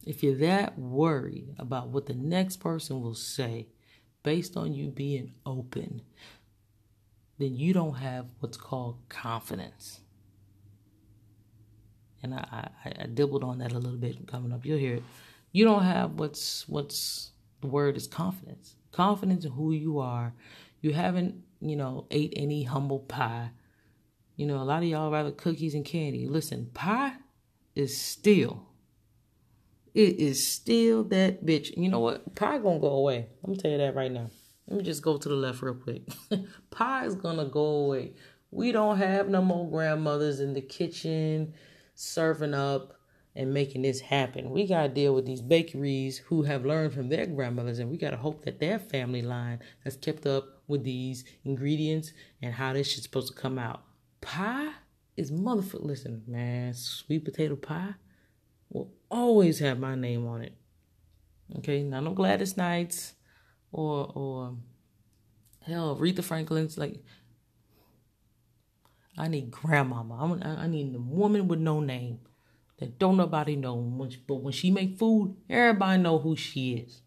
If 0.05 0.24
you're 0.24 0.36
that 0.36 0.77
worried 0.79 1.53
about 1.60 1.89
what 1.89 2.08
the 2.08 2.13
next 2.13 2.58
person 2.58 3.01
will 3.01 3.13
say 3.13 3.67
based 4.24 4.58
on 4.58 4.74
you 4.74 4.89
being 4.89 5.34
open, 5.46 6.01
then 7.38 7.55
you 7.55 7.74
don't 7.74 7.96
have 7.96 8.27
what's 8.39 8.58
called 8.58 8.98
confidence. 9.10 10.01
And 12.24 12.34
I, 12.34 12.70
I, 12.86 12.91
I 13.03 13.05
dibbled 13.08 13.43
on 13.43 13.60
that 13.60 13.72
a 13.72 13.79
little 13.79 13.98
bit 13.98 14.27
coming 14.27 14.51
up. 14.51 14.65
You'll 14.65 14.77
hear 14.77 14.96
it 14.96 15.03
you 15.51 15.65
don't 15.65 15.84
have 15.84 16.13
what's 16.13 16.67
what's 16.67 17.31
the 17.62 17.67
word 17.67 17.98
is 17.98 18.08
confidence. 18.08 18.75
Confidence 18.91 19.46
in 19.46 19.51
who 19.51 19.72
you 19.72 20.00
are. 20.00 20.34
You 20.81 20.93
haven't, 20.93 21.43
you 21.62 21.75
know, 21.75 22.08
ate 22.12 22.34
any 22.36 22.63
humble 22.63 23.00
pie. 23.00 23.51
You 24.36 24.48
know, 24.48 24.58
a 24.58 24.65
lot 24.65 24.81
of 24.81 24.89
y'all 24.89 25.12
rather 25.12 25.31
cookies 25.31 25.75
and 25.75 25.86
candy. 25.86 26.27
Listen, 26.27 26.72
pie 26.74 27.13
is 27.75 27.96
still, 27.96 28.65
it 29.93 30.20
is 30.20 30.48
still 30.48 31.03
that 31.05 31.46
bitch. 31.46 31.75
You 31.77 31.89
know 31.89 32.00
what? 32.00 32.36
Pie 32.36 32.58
gonna 32.58 32.79
go 32.79 32.88
away. 32.88 33.27
I'm 33.43 33.51
gonna 33.51 33.62
tell 33.62 33.72
you 33.72 33.77
that 33.77 33.96
right 33.96 34.12
now. 34.12 34.29
Let 34.67 34.77
me 34.77 34.84
just 34.84 35.03
go 35.03 35.17
to 35.17 35.29
the 35.29 35.36
left 35.36 35.62
real 35.62 35.75
quick. 35.75 36.03
pie 36.72 37.05
is 37.05 37.15
gonna 37.15 37.46
go 37.46 37.65
away. 37.65 38.13
We 38.50 38.72
don't 38.72 38.98
have 38.98 39.29
no 39.29 39.41
more 39.41 39.70
grandmothers 39.70 40.39
in 40.39 40.53
the 40.53 40.62
kitchen 40.62 41.53
serving 41.93 42.53
up 42.53 43.00
and 43.36 43.54
making 43.54 43.84
this 43.84 44.02
happen. 44.02 44.50
We 44.50 44.68
got 44.68 44.84
to 44.84 44.90
deal 44.90 45.14
with 45.16 45.26
these 45.26 45.42
bakeries 45.42 46.18
who 46.18 46.44
have 46.44 46.66
learned 46.66 46.94
from 46.94 47.10
their 47.10 47.26
grandmothers, 47.26 47.80
and 47.80 47.90
we 47.90 47.98
got 47.98 48.12
to 48.12 48.18
hope 48.18 48.44
that 48.46 48.60
their 48.60 48.78
family 48.78 49.22
line 49.22 49.60
has 49.84 49.96
kept 49.96 50.26
up 50.26 50.62
with 50.68 50.84
these 50.84 51.24
ingredients 51.46 52.12
and 52.42 52.54
how 52.54 52.74
this 52.74 52.92
shit's 52.92 53.04
supposed 53.04 53.34
to 53.34 53.40
come 53.40 53.58
out. 53.58 53.84
Pie 54.20 54.72
is 55.16 55.32
motherfucker. 55.32 55.84
Listen, 55.84 56.24
man, 56.28 56.74
sweet 56.74 57.24
potato 57.24 57.56
pie 57.56 57.94
will 58.70 58.92
always 59.10 59.60
have 59.60 59.80
my 59.80 59.96
name 59.96 60.28
on 60.28 60.42
it. 60.42 60.54
Okay, 61.58 61.84
not 61.84 62.04
no 62.04 62.12
Gladys 62.12 62.56
Knights 62.56 63.14
or 63.72 64.12
or 64.16 64.56
hell 65.66 65.98
Aretha 65.98 66.24
Franklin's 66.24 66.78
like. 66.78 67.04
I 69.18 69.28
need 69.28 69.52
grandmama. 69.52 70.40
I 70.42 70.68
need 70.68 70.96
a 70.96 71.00
woman 71.00 71.50
with 71.50 71.60
no 71.60 71.82
name 71.82 72.20
that 72.82 72.98
don't 72.98 73.16
nobody 73.16 73.56
know 73.56 74.10
but 74.28 74.36
when 74.36 74.52
she 74.52 74.72
make 74.72 74.98
food, 74.98 75.36
everybody 75.48 76.02
know 76.02 76.18
who 76.18 76.36
she 76.36 76.74
is. 76.74 77.04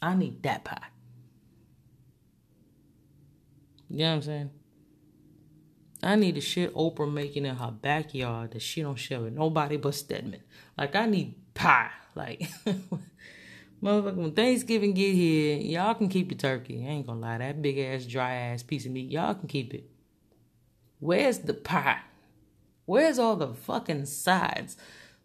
I 0.00 0.14
need 0.14 0.42
that 0.42 0.62
pie. 0.62 0.88
You 3.88 3.98
know 4.00 4.08
what 4.10 4.16
I'm 4.16 4.22
saying? 4.22 4.50
I 6.02 6.16
need 6.16 6.34
the 6.34 6.42
shit 6.42 6.74
Oprah 6.74 7.10
making 7.10 7.46
in 7.46 7.56
her 7.56 7.70
backyard 7.70 8.52
that 8.52 8.60
she 8.60 8.82
don't 8.82 8.96
share 8.96 9.20
with 9.20 9.32
nobody 9.32 9.78
but 9.78 9.94
Stedman. 9.94 10.42
Like 10.76 10.94
I 10.94 11.06
need 11.06 11.34
pie. 11.54 11.90
Like 12.14 12.42
motherfucker, 13.82 14.16
when 14.16 14.32
Thanksgiving 14.32 14.92
get 14.92 15.14
here, 15.14 15.56
y'all 15.56 15.94
can 15.94 16.10
keep 16.10 16.30
your 16.30 16.38
turkey. 16.38 16.84
I 16.86 16.90
ain't 16.90 17.06
gonna 17.06 17.20
lie, 17.20 17.38
that 17.38 17.62
big 17.62 17.78
ass 17.78 18.04
dry 18.04 18.34
ass 18.34 18.62
piece 18.62 18.84
of 18.84 18.92
meat, 18.92 19.10
y'all 19.10 19.34
can 19.34 19.48
keep 19.48 19.72
it. 19.72 19.88
Where's 21.00 21.38
the 21.38 21.54
pie? 21.54 22.00
Where's 22.88 23.18
all 23.18 23.36
the 23.36 23.48
fucking 23.52 24.06
sides? 24.06 24.78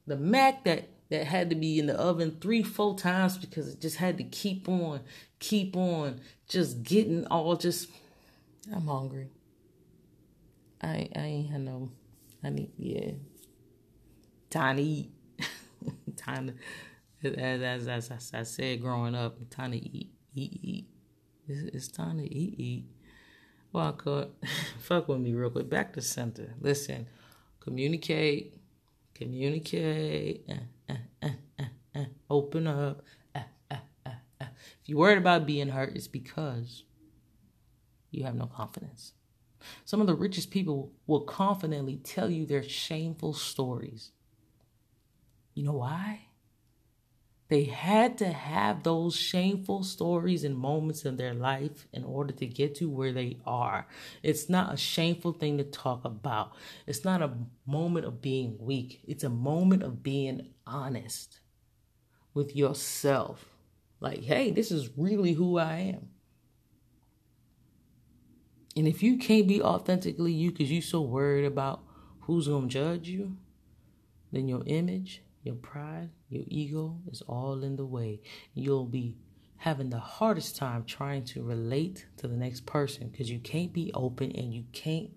The 0.06 0.18
mac 0.18 0.66
that 0.66 0.90
that 1.10 1.28
had 1.28 1.50
to 1.50 1.56
be 1.56 1.80
in 1.80 1.86
the 1.86 1.94
oven 1.94 2.36
three, 2.42 2.62
four 2.62 2.98
times 2.98 3.38
because 3.38 3.70
it 3.70 3.80
just 3.80 3.96
had 3.96 4.18
to 4.18 4.26
keep 4.26 4.68
on, 4.68 5.00
keep 5.40 5.78
on, 5.78 6.20
just 6.50 6.84
getting 6.84 7.26
all 7.28 7.56
just. 7.56 7.90
I'm 8.70 8.86
hungry. 8.86 9.30
I 10.82 11.08
I 11.16 11.20
ain't 11.20 11.52
had 11.52 11.62
no. 11.62 11.90
I 12.44 12.50
need 12.50 12.72
yeah. 12.78 13.12
Time 14.50 14.76
to 14.76 14.84
eat. 14.84 15.12
time 16.18 16.54
to 17.24 17.40
as, 17.40 17.88
as, 17.88 18.10
as 18.10 18.32
I 18.34 18.44
said 18.44 18.82
growing 18.82 19.16
up, 19.16 19.38
time 19.50 19.72
to 19.72 19.78
eat, 19.78 20.12
eat, 20.36 20.60
eat. 20.62 20.88
It's, 21.48 21.76
it's 21.76 21.88
time 21.88 22.18
to 22.18 22.26
eat, 22.26 22.60
eat. 22.60 22.86
Well, 23.72 23.88
I 23.88 23.92
could 23.94 24.32
fuck 24.80 25.08
with 25.08 25.22
me 25.22 25.34
real 25.34 25.50
quick. 25.50 25.70
Back 25.70 25.94
to 25.94 26.02
center. 26.02 26.56
Listen, 26.60 27.08
communicate, 27.64 28.58
communicate, 29.14 30.50
uh, 30.90 30.94
uh, 31.22 31.30
uh, 31.96 32.06
open 32.30 32.68
up. 32.68 33.04
If 34.84 34.90
you're 34.90 35.00
worried 35.00 35.18
about 35.18 35.46
being 35.46 35.70
hurt, 35.70 35.96
it's 35.96 36.10
because 36.10 36.84
you 38.12 38.26
have 38.26 38.36
no 38.36 38.48
confidence. 38.48 39.14
Some 39.86 40.02
of 40.02 40.08
the 40.08 40.14
richest 40.14 40.52
people 40.52 40.92
will 41.08 41.22
confidently 41.22 41.96
tell 41.98 42.30
you 42.30 42.46
their 42.46 42.64
shameful 42.64 43.34
stories. 43.34 44.12
You 45.54 45.64
know 45.64 45.74
why? 45.74 46.28
They 47.54 47.66
had 47.66 48.18
to 48.18 48.30
have 48.30 48.82
those 48.82 49.16
shameful 49.16 49.84
stories 49.84 50.44
and 50.44 50.58
moments 50.58 51.06
in 51.06 51.18
their 51.18 51.36
life 51.36 51.88
in 51.94 52.04
order 52.04 52.34
to 52.34 52.48
get 52.48 52.74
to 52.78 52.90
where 52.90 53.12
they 53.12 53.38
are. 53.46 53.86
It's 54.24 54.50
not 54.50 54.74
a 54.74 54.78
shameful 54.78 55.34
thing 55.34 55.60
to 55.60 55.64
talk 55.64 56.04
about. 56.04 56.54
It's 56.88 57.06
not 57.06 57.22
a 57.22 57.38
moment 57.68 58.08
of 58.08 58.24
being 58.24 58.58
weak. 58.60 59.02
It's 59.08 59.24
a 59.24 59.30
moment 59.30 59.84
of 59.84 60.02
being 60.02 60.50
honest 60.66 61.42
with 62.34 62.56
yourself. 62.56 63.46
Like, 64.00 64.24
hey, 64.24 64.50
this 64.50 64.72
is 64.72 64.90
really 64.98 65.34
who 65.34 65.60
I 65.60 65.76
am. 65.76 66.10
And 68.76 68.88
if 68.88 69.04
you 69.04 69.20
can't 69.20 69.48
be 69.48 69.62
authentically 69.62 70.34
you 70.34 70.50
because 70.50 70.72
you're 70.72 70.82
so 70.82 71.02
worried 71.02 71.46
about 71.46 71.84
who's 72.22 72.48
going 72.48 72.68
to 72.70 72.74
judge 72.74 73.10
you, 73.10 73.38
then 74.32 74.48
your 74.48 74.64
image, 74.66 75.22
your 75.44 75.56
pride, 75.56 76.10
your 76.30 76.44
ego 76.48 76.98
is 77.12 77.22
all 77.28 77.64
in 77.64 77.76
the 77.76 77.86
way. 77.86 78.22
You'll 78.54 78.86
be 78.86 79.18
having 79.58 79.90
the 79.90 80.00
hardest 80.00 80.56
time 80.56 80.84
trying 80.86 81.24
to 81.26 81.44
relate 81.44 82.06
to 82.18 82.28
the 82.28 82.36
next 82.36 82.66
person 82.66 83.10
because 83.10 83.30
you 83.30 83.40
can't 83.40 83.74
be 83.74 83.92
open 83.94 84.32
and 84.32 84.54
you 84.54 84.64
can't 84.72 85.12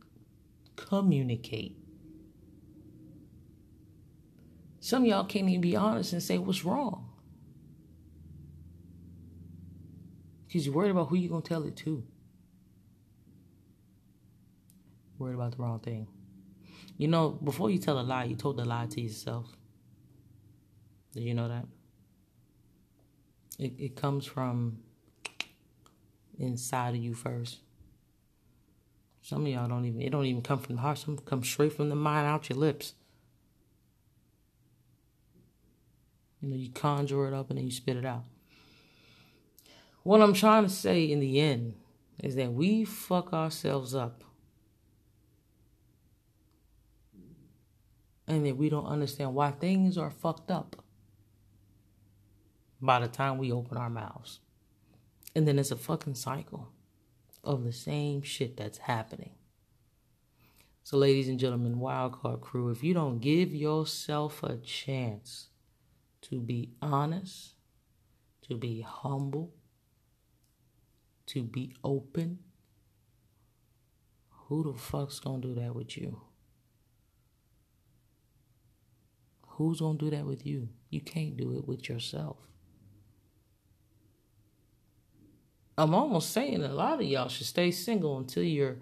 communicate. 0.76 1.76
Some 4.80 5.04
y'all 5.04 5.24
can't 5.24 5.48
even 5.48 5.60
be 5.60 5.74
honest 5.74 6.12
and 6.12 6.22
say 6.22 6.38
what's 6.38 6.64
wrong. 6.64 7.08
Because 10.46 10.66
you're 10.66 10.74
worried 10.74 10.90
about 10.92 11.08
who 11.08 11.16
you're 11.16 11.30
going 11.30 11.42
to 11.42 11.48
tell 11.48 11.64
it 11.64 11.76
to. 11.78 12.04
Worried 15.18 15.34
about 15.34 15.56
the 15.56 15.62
wrong 15.62 15.80
thing. 15.80 16.06
You 16.96 17.08
know, 17.08 17.30
before 17.30 17.70
you 17.70 17.78
tell 17.78 17.98
a 17.98 18.02
lie, 18.02 18.24
you 18.24 18.36
told 18.36 18.56
the 18.56 18.64
lie 18.64 18.86
to 18.86 19.00
yourself. 19.00 19.56
Did 21.16 21.24
you 21.24 21.32
know 21.32 21.48
that? 21.48 21.64
It, 23.58 23.72
it 23.78 23.96
comes 23.96 24.26
from 24.26 24.80
inside 26.38 26.90
of 26.90 27.02
you 27.02 27.14
first. 27.14 27.60
Some 29.22 29.46
of 29.46 29.48
y'all 29.48 29.66
don't 29.66 29.86
even, 29.86 30.02
it 30.02 30.10
don't 30.10 30.26
even 30.26 30.42
come 30.42 30.58
from 30.58 30.76
the 30.76 30.82
heart. 30.82 30.98
Some 30.98 31.16
come 31.16 31.42
straight 31.42 31.72
from 31.72 31.88
the 31.88 31.96
mind 31.96 32.26
out 32.26 32.50
your 32.50 32.58
lips. 32.58 32.92
You 36.42 36.50
know, 36.50 36.56
you 36.56 36.68
conjure 36.70 37.26
it 37.28 37.32
up 37.32 37.48
and 37.48 37.58
then 37.58 37.64
you 37.64 37.72
spit 37.72 37.96
it 37.96 38.04
out. 38.04 38.24
What 40.02 40.20
I'm 40.20 40.34
trying 40.34 40.64
to 40.64 40.70
say 40.70 41.10
in 41.10 41.20
the 41.20 41.40
end 41.40 41.76
is 42.22 42.34
that 42.34 42.52
we 42.52 42.84
fuck 42.84 43.32
ourselves 43.32 43.94
up. 43.94 44.22
And 48.28 48.44
that 48.44 48.58
we 48.58 48.68
don't 48.68 48.86
understand 48.86 49.34
why 49.34 49.52
things 49.52 49.96
are 49.96 50.10
fucked 50.10 50.50
up 50.50 50.82
by 52.80 53.00
the 53.00 53.08
time 53.08 53.38
we 53.38 53.52
open 53.52 53.76
our 53.76 53.90
mouths. 53.90 54.40
And 55.34 55.46
then 55.46 55.58
it's 55.58 55.70
a 55.70 55.76
fucking 55.76 56.14
cycle 56.14 56.72
of 57.44 57.64
the 57.64 57.72
same 57.72 58.22
shit 58.22 58.56
that's 58.56 58.78
happening. 58.78 59.32
So, 60.82 60.96
ladies 60.96 61.28
and 61.28 61.38
gentlemen, 61.38 61.76
Wildcard 61.76 62.40
Crew, 62.40 62.70
if 62.70 62.84
you 62.84 62.94
don't 62.94 63.18
give 63.18 63.54
yourself 63.54 64.42
a 64.42 64.56
chance 64.56 65.48
to 66.22 66.40
be 66.40 66.70
honest, 66.82 67.54
to 68.48 68.56
be 68.56 68.80
humble, 68.80 69.52
to 71.26 71.42
be 71.42 71.74
open, 71.84 72.38
who 74.30 74.72
the 74.72 74.78
fuck's 74.78 75.20
gonna 75.20 75.42
do 75.42 75.54
that 75.54 75.74
with 75.74 75.96
you? 75.96 76.20
Who's 79.48 79.80
gonna 79.80 79.98
do 79.98 80.10
that 80.10 80.26
with 80.26 80.46
you? 80.46 80.68
You 80.90 81.00
can't 81.00 81.36
do 81.36 81.56
it 81.56 81.66
with 81.66 81.88
yourself. 81.88 82.36
I'm 85.78 85.94
almost 85.94 86.30
saying 86.30 86.62
a 86.62 86.72
lot 86.72 87.00
of 87.00 87.06
y'all 87.06 87.28
should 87.28 87.46
stay 87.46 87.70
single 87.70 88.16
until 88.16 88.42
you're 88.42 88.78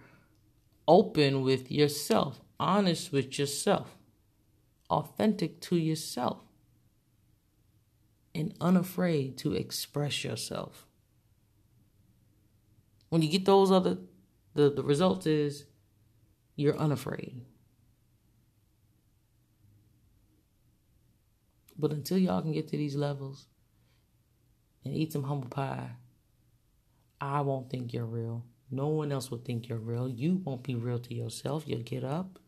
open 0.87 1.43
with 1.43 1.71
yourself, 1.71 2.41
honest 2.61 3.13
with 3.13 3.39
yourself, 3.39 3.97
authentic 4.89 5.61
to 5.63 5.77
yourself, 5.77 6.39
and 8.35 8.55
unafraid 8.61 9.37
to 9.39 9.55
express 9.55 10.23
yourself. 10.25 10.87
When 13.09 13.23
you 13.23 13.29
get 13.29 13.45
those 13.45 13.71
other, 13.71 13.99
the, 14.55 14.71
the 14.71 14.83
result 14.83 15.27
is 15.27 15.67
you're 16.57 16.77
unafraid. 16.77 17.41
But 21.77 21.91
until 21.91 22.19
y'all 22.19 22.43
can 22.43 22.53
get 22.53 22.69
to 22.69 22.77
these 22.77 22.95
levels 22.95 23.47
and 24.85 24.95
eat 24.95 25.13
some 25.13 25.25
humble 25.25 25.49
pie, 25.49 25.91
I 27.25 27.41
won't 27.41 27.71
think 27.71 27.95
you're 27.95 28.05
real. 28.05 28.45
No 28.71 28.89
one 28.89 29.11
else 29.11 29.31
will 29.31 29.39
think 29.39 29.69
you're 29.69 29.79
real. 29.79 30.09
You 30.09 30.43
won't 30.45 30.63
be 30.63 30.75
real 30.75 30.99
to 30.99 31.15
yourself. 31.15 31.65
You'll 31.67 31.81
get 31.81 32.05
up 32.05 32.39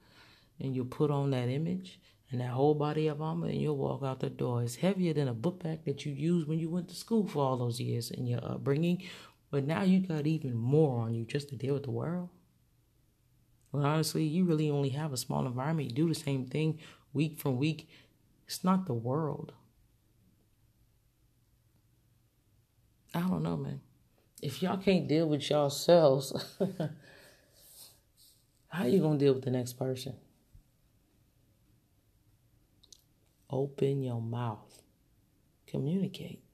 and 0.61 0.77
you'll 0.77 0.85
put 0.85 1.11
on 1.11 1.31
that 1.31 1.49
image 1.49 1.99
and 2.31 2.43
that 2.43 2.51
whole 2.51 2.75
body 2.75 3.07
of 3.07 3.23
armor 3.23 3.47
and 3.47 3.61
you'll 3.61 3.79
walk 3.79 4.03
out 4.03 4.21
the 4.21 4.29
door. 4.29 4.63
It's 4.63 4.77
heavier 4.77 5.15
than 5.15 5.29
a 5.29 5.35
book 5.35 5.63
bag 5.63 5.85
that 5.87 6.05
you 6.05 6.13
used 6.13 6.47
when 6.47 6.59
you 6.59 6.69
went 6.69 6.89
to 6.89 6.95
school 6.95 7.27
for 7.27 7.39
all 7.39 7.57
those 7.57 7.81
years 7.81 8.11
in 8.11 8.27
your 8.27 8.45
upbringing. 8.45 9.03
But 9.51 9.65
now 9.65 9.83
you 9.83 10.01
got 10.01 10.27
even 10.27 10.55
more 10.55 11.01
on 11.01 11.15
you 11.15 11.25
just 11.25 11.49
to 11.49 11.57
deal 11.57 11.73
with 11.73 11.85
the 11.85 11.91
world. 11.91 12.29
But 13.73 13.79
honestly, 13.79 14.25
you 14.25 14.45
really 14.45 14.69
only 14.69 14.91
have 14.91 15.13
a 15.13 15.17
small 15.17 15.47
environment. 15.47 15.89
You 15.89 15.97
do 15.97 16.09
the 16.09 16.15
same 16.15 16.45
thing 16.45 16.81
week 17.15 17.39
from 17.39 17.57
week. 17.57 17.89
It's 18.47 18.63
not 18.63 18.85
the 18.85 18.95
world. 18.95 19.55
I 23.15 23.21
don't 23.21 23.43
know, 23.43 23.57
man 23.57 23.81
if 24.47 24.63
y'all 24.63 24.77
can't 24.77 25.09
deal 25.09 25.27
with 25.27 25.51
yourselves, 25.51 26.33
how 28.69 28.85
you 28.85 29.01
gonna 29.01 29.19
deal 29.19 29.35
with 29.35 29.43
the 29.43 29.51
next 29.51 29.73
person? 29.73 30.15
Open 33.51 34.05
your 34.05 34.23
mouth. 34.23 34.83
Communicate. 35.67 36.45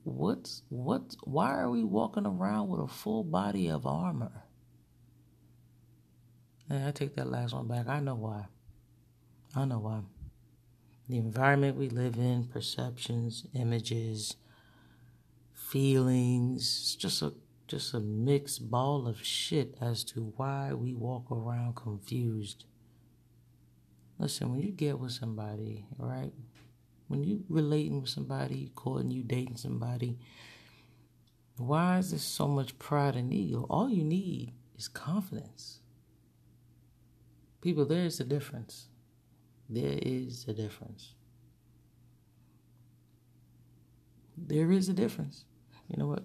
What's 0.08 0.62
what 0.68 1.16
why 1.24 1.50
are 1.50 1.70
we 1.70 1.84
walking 1.84 2.26
around 2.26 2.68
with 2.68 2.80
a 2.80 2.88
full 2.88 3.24
body 3.24 3.68
of 3.68 3.86
armor? 3.86 4.44
And 6.70 6.84
i 6.84 6.90
take 6.90 7.14
that 7.16 7.30
last 7.30 7.54
one 7.54 7.68
back. 7.68 7.88
I 7.88 8.00
know 8.00 8.14
why. 8.14 8.46
I 9.54 9.64
know 9.64 9.78
why. 9.78 10.00
The 11.08 11.16
environment 11.18 11.76
we 11.76 11.88
live 11.88 12.16
in 12.16 12.44
perceptions 12.44 13.46
images 13.54 14.36
feelings 15.54 16.62
it's 16.62 16.94
just 16.94 17.20
a 17.20 17.32
just 17.66 17.92
a 17.92 18.00
mixed 18.00 18.70
ball 18.70 19.06
of 19.06 19.22
shit 19.22 19.76
as 19.80 20.02
to 20.02 20.32
why 20.36 20.72
we 20.72 20.94
walk 20.94 21.30
around 21.30 21.76
confused. 21.76 22.64
Listen 24.18 24.50
when 24.50 24.60
you 24.60 24.72
get 24.72 24.98
with 24.98 25.12
somebody 25.12 25.84
right 25.98 26.32
when 27.08 27.24
you 27.24 27.44
relating 27.48 28.00
with 28.00 28.10
somebody, 28.10 28.56
you 28.56 28.68
courting, 28.70 29.10
you 29.10 29.22
dating 29.22 29.56
somebody, 29.56 30.18
why 31.56 31.98
is 31.98 32.10
there 32.10 32.18
so 32.20 32.46
much 32.46 32.78
pride 32.78 33.16
and 33.16 33.32
ego? 33.32 33.66
All 33.68 33.90
you 33.90 34.04
need 34.04 34.52
is 34.76 34.86
confidence. 34.88 35.80
People, 37.60 37.84
there 37.84 38.04
is 38.04 38.20
a 38.20 38.24
difference. 38.24 38.86
There 39.68 39.98
is 40.00 40.46
a 40.46 40.52
difference. 40.52 41.14
There 44.36 44.70
is 44.70 44.88
a 44.88 44.92
difference. 44.92 45.44
You 45.88 45.96
know 45.98 46.06
what? 46.06 46.24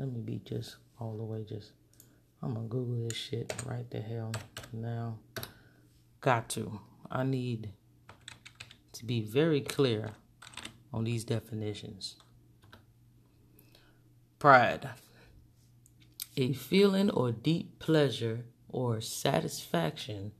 let 0.00 0.10
me 0.10 0.20
be 0.20 0.40
just 0.46 0.76
all 0.98 1.16
the 1.16 1.22
way 1.22 1.44
just. 1.46 1.72
I'm 2.42 2.54
gonna 2.54 2.66
Google 2.68 3.06
this 3.06 3.18
shit 3.18 3.52
right 3.66 3.88
the 3.90 4.00
hell 4.00 4.32
now. 4.72 5.18
Got 6.22 6.48
to. 6.50 6.80
I 7.10 7.22
need 7.22 7.70
to 8.92 9.04
be 9.04 9.20
very 9.20 9.60
clear 9.60 10.12
on 10.92 11.04
these 11.04 11.24
definitions. 11.24 12.16
Pride. 14.38 14.90
A 16.36 16.52
feeling 16.52 17.10
or 17.10 17.32
deep 17.32 17.78
pleasure 17.78 18.44
or 18.68 19.00
satisfaction 19.00 20.32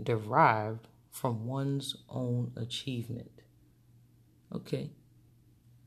derived 0.00 0.88
from 1.10 1.46
one's 1.46 1.96
own 2.08 2.52
achievement. 2.56 3.30
Okay. 4.52 4.90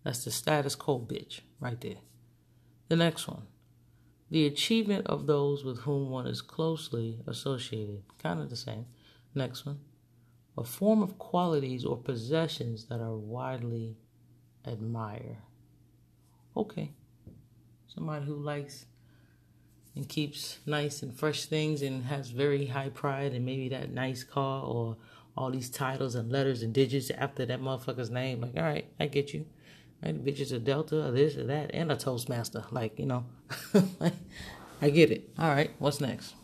That's 0.04 0.24
the 0.24 0.32
status 0.32 0.76
quo 0.76 1.00
bitch 1.00 1.41
right 1.60 1.80
there. 1.80 2.02
The 2.88 2.95
next 2.95 3.28
one. 3.28 3.43
The 4.32 4.45
achievement 4.45 5.08
of 5.08 5.28
those 5.28 5.63
with 5.63 5.80
whom 5.80 6.10
one 6.10 6.28
is 6.28 6.41
closely 6.41 7.19
associated. 7.28 8.04
Kind 8.22 8.39
of 8.39 8.50
the 8.50 8.56
same. 8.56 8.86
Next 9.36 9.65
one. 9.65 9.80
A 10.60 10.63
form 10.65 11.02
of 11.02 11.17
qualities 11.17 11.86
or 11.86 11.95
possessions 11.95 12.86
that 12.88 13.00
are 13.00 13.15
widely 13.15 13.95
admired. 14.65 15.38
Okay. 16.56 16.91
Somebody 17.88 18.26
who 18.26 18.36
likes 18.36 18.86
and 19.95 20.08
keeps 20.08 20.60
nice 20.65 21.02
and 21.02 21.17
fresh 21.17 21.45
things 21.45 21.82
and 21.82 22.04
has 22.04 22.30
very 22.30 22.65
high 22.67 22.89
pride 22.89 23.34
and 23.34 23.45
maybe 23.45 23.69
that 23.69 23.91
nice 23.91 24.24
car 24.24 24.63
or 24.65 24.98
all 25.38 25.50
these 25.50 25.69
titles 25.69 26.15
and 26.15 26.30
letters 26.30 26.62
and 26.62 26.74
digits 26.74 27.10
after 27.12 27.45
that 27.45 27.62
motherfucker's 27.62 28.10
name. 28.10 28.41
Like, 28.41 28.58
all 28.58 28.63
right, 28.63 28.86
I 29.00 29.08
get 29.08 29.34
you. 29.34 29.45
Right, 30.04 30.24
the 30.24 30.56
a 30.56 30.60
Delta 30.60 31.08
or 31.08 31.12
this 31.12 31.38
or 31.38 31.45
that 31.45 31.72
and 31.74 31.89
a 31.89 31.95
Toastmaster. 31.95 32.65
Like, 32.72 33.00
you 33.00 33.06
know, 33.06 33.26
I 34.82 34.89
get 34.89 35.12
it. 35.12 35.30
All 35.39 35.50
right, 35.50 35.72
what's 35.80 36.02
next? 36.02 36.36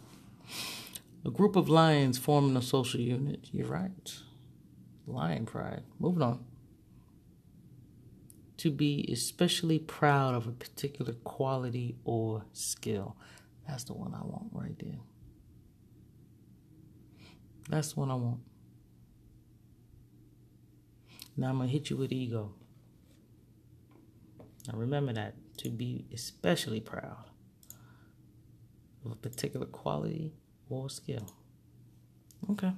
A 1.25 1.31
group 1.31 1.55
of 1.55 1.67
lions 1.67 2.19
forming 2.19 2.55
a 2.55 2.61
social 2.61 2.99
unit. 2.99 3.49
You're 3.51 3.67
right. 3.67 4.13
Lion 5.07 5.47
pride. 5.47 5.81
Moving 5.99 6.21
on. 6.21 6.45
To 8.57 8.69
be 8.69 9.09
especially 9.11 9.79
proud 9.79 10.35
of 10.35 10.45
a 10.47 10.51
particular 10.51 11.13
quality 11.13 11.97
or 12.05 12.45
skill. 12.53 13.17
That's 13.67 13.85
the 13.85 13.93
one 13.93 14.13
I 14.13 14.21
want 14.21 14.49
right 14.51 14.77
there. 14.79 14.99
That's 17.69 17.93
the 17.93 17.99
one 18.01 18.11
I 18.11 18.15
want. 18.15 18.41
Now 21.35 21.49
I'm 21.49 21.57
going 21.57 21.69
to 21.69 21.73
hit 21.73 21.89
you 21.89 21.97
with 21.97 22.11
ego. 22.11 22.53
Now 24.67 24.77
remember 24.77 25.13
that 25.13 25.33
to 25.57 25.71
be 25.71 26.05
especially 26.13 26.79
proud 26.79 27.25
of 29.03 29.11
a 29.11 29.15
particular 29.15 29.65
quality 29.65 30.33
or 30.69 30.89
skill. 30.89 31.31
Okay. 32.51 32.73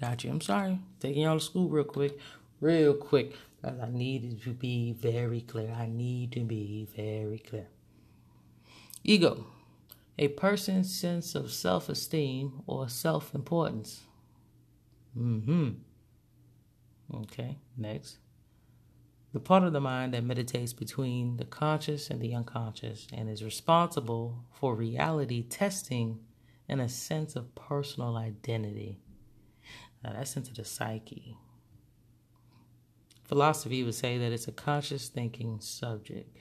Got 0.00 0.24
you. 0.24 0.30
I'm 0.30 0.40
sorry. 0.40 0.78
Taking 1.00 1.22
y'all 1.22 1.38
to 1.38 1.44
school 1.44 1.68
real 1.68 1.84
quick. 1.84 2.18
Real 2.60 2.94
quick. 2.94 3.34
I 3.64 3.88
needed 3.90 4.42
to 4.42 4.50
be 4.50 4.92
very 4.92 5.40
clear. 5.42 5.72
I 5.72 5.86
need 5.86 6.32
to 6.32 6.40
be 6.40 6.88
very 6.96 7.38
clear. 7.38 7.68
Ego. 9.04 9.46
A 10.18 10.28
person's 10.28 10.94
sense 10.94 11.34
of 11.34 11.52
self 11.52 11.88
esteem 11.88 12.62
or 12.66 12.88
self 12.88 13.34
importance. 13.34 14.02
Mm 15.16 15.44
hmm. 15.44 15.68
Okay, 17.14 17.58
next. 17.76 18.18
The 19.32 19.40
part 19.40 19.64
of 19.64 19.72
the 19.72 19.80
mind 19.80 20.12
that 20.12 20.24
meditates 20.24 20.72
between 20.72 21.36
the 21.38 21.44
conscious 21.44 22.10
and 22.10 22.20
the 22.20 22.34
unconscious 22.34 23.06
and 23.12 23.30
is 23.30 23.42
responsible 23.42 24.44
for 24.52 24.74
reality 24.74 25.42
testing 25.42 26.20
and 26.72 26.80
a 26.80 26.88
sense 26.88 27.36
of 27.36 27.54
personal 27.54 28.16
identity. 28.16 28.98
Now, 30.02 30.14
that's 30.14 30.36
into 30.36 30.54
the 30.54 30.64
psyche. 30.64 31.36
Philosophy 33.24 33.84
would 33.84 33.94
say 33.94 34.16
that 34.16 34.32
it's 34.32 34.48
a 34.48 34.52
conscious 34.52 35.08
thinking 35.08 35.60
subject. 35.60 36.38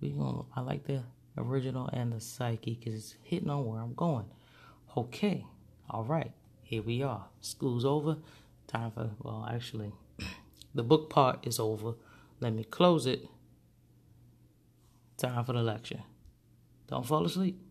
We 0.00 0.10
gonna, 0.10 0.42
I 0.56 0.60
like 0.62 0.86
the 0.88 1.04
original 1.38 1.88
and 1.92 2.12
the 2.12 2.20
psyche 2.20 2.74
because 2.74 2.94
it's 2.94 3.14
hitting 3.22 3.48
on 3.48 3.64
where 3.64 3.80
I'm 3.80 3.94
going. 3.94 4.26
Okay, 4.96 5.46
all 5.88 6.02
right, 6.02 6.32
here 6.64 6.82
we 6.82 7.04
are. 7.04 7.26
School's 7.40 7.84
over. 7.84 8.16
Time 8.66 8.90
for, 8.90 9.10
well, 9.22 9.48
actually, 9.48 9.92
the 10.74 10.82
book 10.82 11.10
part 11.10 11.46
is 11.46 11.60
over. 11.60 11.92
Let 12.40 12.54
me 12.54 12.64
close 12.64 13.06
it. 13.06 13.28
Time 15.16 15.44
for 15.44 15.52
the 15.52 15.62
lecture. 15.62 16.02
Don't 16.88 17.06
fall 17.06 17.24
asleep. 17.24 17.65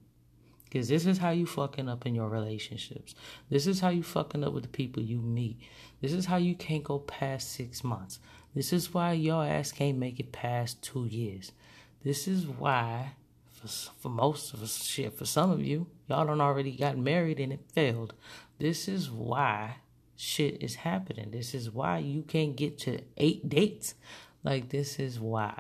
Because 0.76 0.90
this 0.90 1.06
is 1.06 1.20
how 1.20 1.30
you 1.30 1.46
fucking 1.46 1.88
up 1.88 2.06
in 2.06 2.14
your 2.14 2.28
relationships. 2.28 3.16
This 3.50 3.66
is 3.66 3.80
how 3.80 3.88
you 3.88 4.04
fucking 4.04 4.44
up 4.44 4.52
with 4.52 4.64
the 4.64 4.70
people 4.70 5.02
you 5.02 5.20
meet. 5.22 5.58
This 6.02 6.12
is 6.12 6.26
how 6.26 6.36
you 6.36 6.54
can't 6.54 6.84
go 6.84 7.00
past 7.00 7.54
six 7.54 7.82
months. 7.82 8.20
This 8.54 8.74
is 8.74 8.94
why 8.94 9.14
your 9.14 9.46
ass 9.46 9.72
can't 9.72 9.98
make 9.98 10.20
it 10.20 10.34
past 10.34 10.82
two 10.82 11.06
years. 11.06 11.54
This 12.04 12.28
is 12.28 12.46
why, 12.46 13.14
for, 13.54 13.70
for 14.02 14.10
most 14.10 14.54
of 14.54 14.62
us, 14.62 14.84
shit, 14.84 15.18
for 15.18 15.24
some 15.24 15.50
of 15.50 15.62
you, 15.62 15.88
y'all 16.10 16.26
don't 16.26 16.42
already 16.42 16.76
got 16.76 16.98
married 16.98 17.40
and 17.40 17.54
it 17.54 17.62
failed. 17.72 18.14
This 18.60 18.90
is 18.90 19.10
why 19.10 19.78
shit 20.18 20.62
is 20.62 20.76
happening. 20.76 21.32
This 21.32 21.54
is 21.54 21.72
why 21.72 22.00
you 22.00 22.22
can't 22.22 22.58
get 22.58 22.78
to 22.80 23.00
eight 23.16 23.48
dates. 23.48 23.94
Like, 24.44 24.68
this 24.68 25.00
is 25.00 25.22
why. 25.22 25.58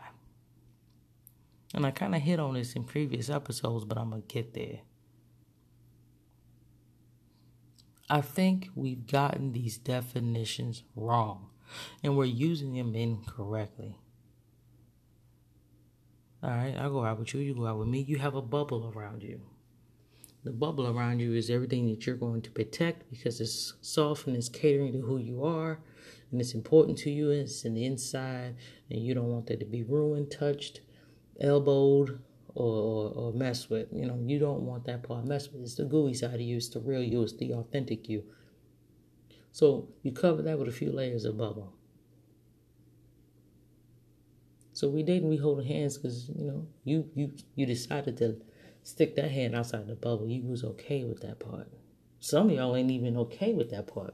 And 1.73 1.86
I 1.86 1.91
kind 1.91 2.15
of 2.15 2.21
hit 2.21 2.41
on 2.41 2.56
this 2.56 2.73
in 2.73 2.84
previous 2.84 3.30
episodes, 3.30 3.86
but 3.86 3.97
I'm 3.97 4.10
going 4.10 4.21
to 4.21 4.28
get 4.28 4.54
there. 4.54 4.80
I 8.09 8.21
think 8.21 8.69
we've 8.75 9.07
gotten 9.07 9.51
these 9.51 9.77
definitions 9.77 10.83
wrong 10.95 11.49
and 12.03 12.15
we're 12.15 12.25
using 12.25 12.73
them 12.73 12.95
incorrectly. 12.95 13.97
All 16.43 16.51
right, 16.51 16.75
I'll 16.77 16.91
go 16.91 17.03
out 17.03 17.17
with 17.17 17.33
you, 17.33 17.39
you 17.39 17.55
go 17.55 17.65
out 17.65 17.79
with 17.79 17.87
me. 17.87 18.01
You 18.01 18.17
have 18.17 18.35
a 18.35 18.41
bubble 18.41 18.93
around 18.95 19.23
you. 19.23 19.41
The 20.43 20.51
bubble 20.51 20.87
around 20.87 21.19
you 21.19 21.33
is 21.33 21.49
everything 21.49 21.87
that 21.87 22.05
you're 22.05 22.15
going 22.15 22.43
to 22.43 22.51
protect 22.51 23.09
because 23.09 23.41
it's 23.41 23.73
soft 23.81 24.27
and 24.27 24.37
it's 24.37 24.49
catering 24.49 24.93
to 24.93 25.01
who 25.01 25.17
you 25.17 25.43
are 25.43 25.79
and 26.31 26.39
it's 26.39 26.53
important 26.53 26.99
to 26.99 27.09
you. 27.09 27.31
It's 27.31 27.65
in 27.65 27.73
the 27.73 27.85
inside 27.85 28.55
and 28.91 29.01
you 29.01 29.15
don't 29.15 29.31
want 29.31 29.47
that 29.47 29.59
to 29.61 29.65
be 29.65 29.81
ruined, 29.81 30.29
touched, 30.29 30.81
elbowed, 31.41 32.19
or, 32.55 33.11
or, 33.13 33.33
messed 33.33 33.69
with. 33.69 33.87
You 33.91 34.05
know, 34.05 34.17
you 34.25 34.39
don't 34.39 34.61
want 34.61 34.85
that 34.85 35.03
part 35.03 35.25
messed 35.25 35.51
with. 35.53 35.61
It's 35.61 35.75
the 35.75 35.83
gooey 35.83 36.13
side 36.13 36.35
of 36.35 36.41
you, 36.41 36.57
it's 36.57 36.69
the 36.69 36.79
real 36.79 37.03
you, 37.03 37.21
it's 37.21 37.35
the 37.35 37.53
authentic 37.53 38.09
you. 38.09 38.23
So 39.51 39.89
you 40.03 40.11
cover 40.11 40.41
that 40.41 40.57
with 40.57 40.67
a 40.67 40.71
few 40.71 40.91
layers 40.91 41.25
of 41.25 41.37
bubble. 41.37 41.73
So 44.73 44.89
we 44.89 45.03
didn't 45.03 45.29
we 45.29 45.37
hold 45.37 45.65
hands 45.65 45.97
because 45.97 46.27
you 46.29 46.45
know 46.45 46.67
you 46.83 47.09
you 47.15 47.31
you 47.55 47.65
decided 47.65 48.17
to 48.17 48.41
stick 48.83 49.15
that 49.15 49.31
hand 49.31 49.55
outside 49.55 49.87
the 49.87 49.95
bubble. 49.95 50.27
You 50.27 50.43
was 50.43 50.63
okay 50.63 51.05
with 51.05 51.21
that 51.21 51.39
part. 51.39 51.69
Some 52.19 52.49
of 52.49 52.55
y'all 52.55 52.75
ain't 52.75 52.91
even 52.91 53.15
okay 53.17 53.53
with 53.53 53.69
that 53.71 53.87
part. 53.87 54.13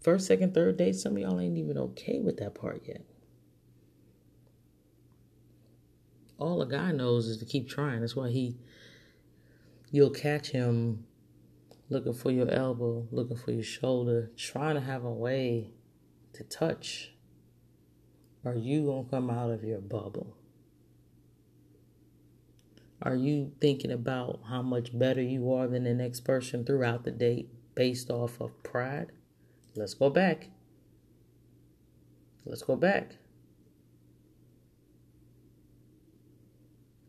First, 0.00 0.26
second, 0.26 0.54
third 0.54 0.78
date, 0.78 0.96
some 0.96 1.16
of 1.16 1.18
y'all 1.18 1.38
ain't 1.38 1.58
even 1.58 1.76
okay 1.78 2.20
with 2.20 2.38
that 2.38 2.54
part 2.54 2.82
yet. 2.86 3.02
All 6.38 6.62
a 6.62 6.66
guy 6.66 6.92
knows 6.92 7.26
is 7.26 7.38
to 7.38 7.44
keep 7.44 7.68
trying. 7.68 8.00
That's 8.00 8.16
why 8.16 8.30
he 8.30 8.56
you'll 9.90 10.10
catch 10.10 10.48
him 10.50 11.04
looking 11.88 12.14
for 12.14 12.30
your 12.30 12.50
elbow, 12.50 13.06
looking 13.10 13.36
for 13.36 13.52
your 13.52 13.62
shoulder, 13.62 14.30
trying 14.36 14.74
to 14.74 14.80
have 14.80 15.04
a 15.04 15.12
way 15.12 15.72
to 16.32 16.42
touch. 16.44 17.12
Are 18.44 18.56
you 18.56 18.86
gonna 18.86 19.08
come 19.08 19.30
out 19.30 19.50
of 19.50 19.62
your 19.62 19.80
bubble? 19.80 20.36
Are 23.02 23.16
you 23.16 23.52
thinking 23.60 23.90
about 23.90 24.40
how 24.48 24.62
much 24.62 24.96
better 24.96 25.20
you 25.20 25.52
are 25.52 25.66
than 25.66 25.84
the 25.84 25.94
next 25.94 26.20
person 26.20 26.64
throughout 26.64 27.04
the 27.04 27.10
date 27.10 27.50
based 27.74 28.10
off 28.10 28.40
of 28.40 28.62
pride? 28.62 29.12
Let's 29.74 29.94
go 29.94 30.08
back. 30.08 30.48
Let's 32.44 32.62
go 32.62 32.76
back. 32.76 33.16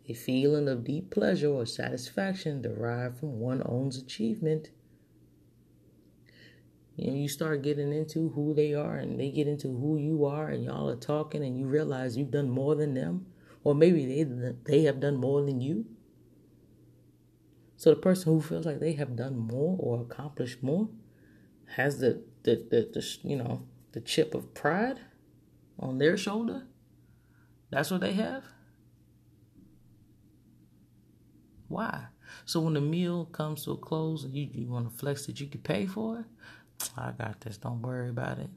A 0.08 0.13
feeling 0.13 0.68
of 0.68 0.84
deep 0.84 1.12
pleasure 1.12 1.50
or 1.50 1.66
satisfaction 1.66 2.62
derived 2.62 3.20
from 3.20 3.39
one's 3.39 3.63
own 3.66 3.88
achievement. 3.88 4.70
Know, 6.98 7.13
you 7.13 7.28
start 7.28 7.63
getting 7.63 7.92
into 7.92 8.30
who 8.30 8.54
they 8.54 8.74
are 8.74 8.96
and 8.96 9.20
they 9.20 9.32
get 9.32 9.48
into 9.48 9.68
who 9.68 9.98
you 9.98 10.26
are, 10.26 10.50
and 10.50 10.63
y'all 10.63 10.89
are 10.89 10.96
talking, 10.96 11.44
and 11.44 11.58
you 11.58 11.66
realize 11.66 12.18
you've 12.18 12.32
done 12.32 12.50
more 12.50 12.76
than 12.76 12.94
them 12.94 13.26
or 13.63 13.74
maybe 13.74 14.06
they 14.06 14.54
they 14.66 14.84
have 14.84 15.00
done 15.00 15.16
more 15.16 15.42
than 15.42 15.62
you. 15.62 15.86
So 17.78 17.89
the 17.89 17.96
person 17.96 18.34
who 18.34 18.42
feels 18.42 18.66
like 18.66 18.80
they 18.80 18.94
have 18.94 19.16
done 19.16 19.38
more 19.38 19.78
or 19.80 20.02
accomplished 20.02 20.62
more 20.62 20.89
has 21.76 22.00
the 22.00 22.24
the, 22.44 22.66
the, 22.70 22.89
the 22.94 23.18
you 23.24 23.38
know 23.38 23.66
the 23.94 24.02
chip 24.02 24.36
of 24.36 24.54
pride 24.54 25.00
on 25.80 25.98
their 25.98 26.18
shoulder. 26.18 26.63
That's 27.70 27.89
what 27.89 28.02
they 28.02 28.13
have. 28.13 28.44
Why? 31.74 32.06
So 32.46 32.60
when 32.60 32.76
the 32.76 32.82
meal 32.82 33.26
comes 33.26 33.64
to 33.66 33.72
a 33.72 33.78
close 33.78 34.24
and 34.24 34.36
you, 34.36 34.48
you 34.54 34.68
want 34.68 34.92
to 34.92 34.96
flex 34.96 35.26
that 35.26 35.40
you 35.40 35.48
can 35.48 35.62
pay 35.62 35.88
for 35.88 36.20
it, 36.20 36.26
I 36.96 37.12
got 37.12 37.42
this. 37.42 37.58
Don't 37.58 37.82
worry 37.82 38.10
about 38.10 38.38
it. 38.38 38.50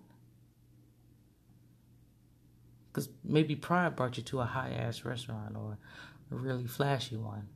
Because 2.88 3.08
maybe 3.24 3.56
pride 3.56 3.96
brought 3.96 4.18
you 4.18 4.22
to 4.24 4.40
a 4.40 4.44
high 4.44 4.70
ass 4.70 5.02
restaurant 5.06 5.56
or 5.56 5.78
a 6.30 6.34
really 6.34 6.66
flashy 6.66 7.16
one. 7.16 7.48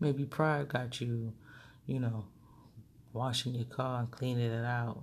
Maybe 0.00 0.26
pride 0.26 0.68
got 0.68 1.00
you, 1.00 1.32
you 1.86 1.98
know, 1.98 2.26
washing 3.14 3.54
your 3.54 3.64
car 3.64 4.00
and 4.00 4.10
cleaning 4.10 4.50
it 4.50 4.66
out. 4.66 5.02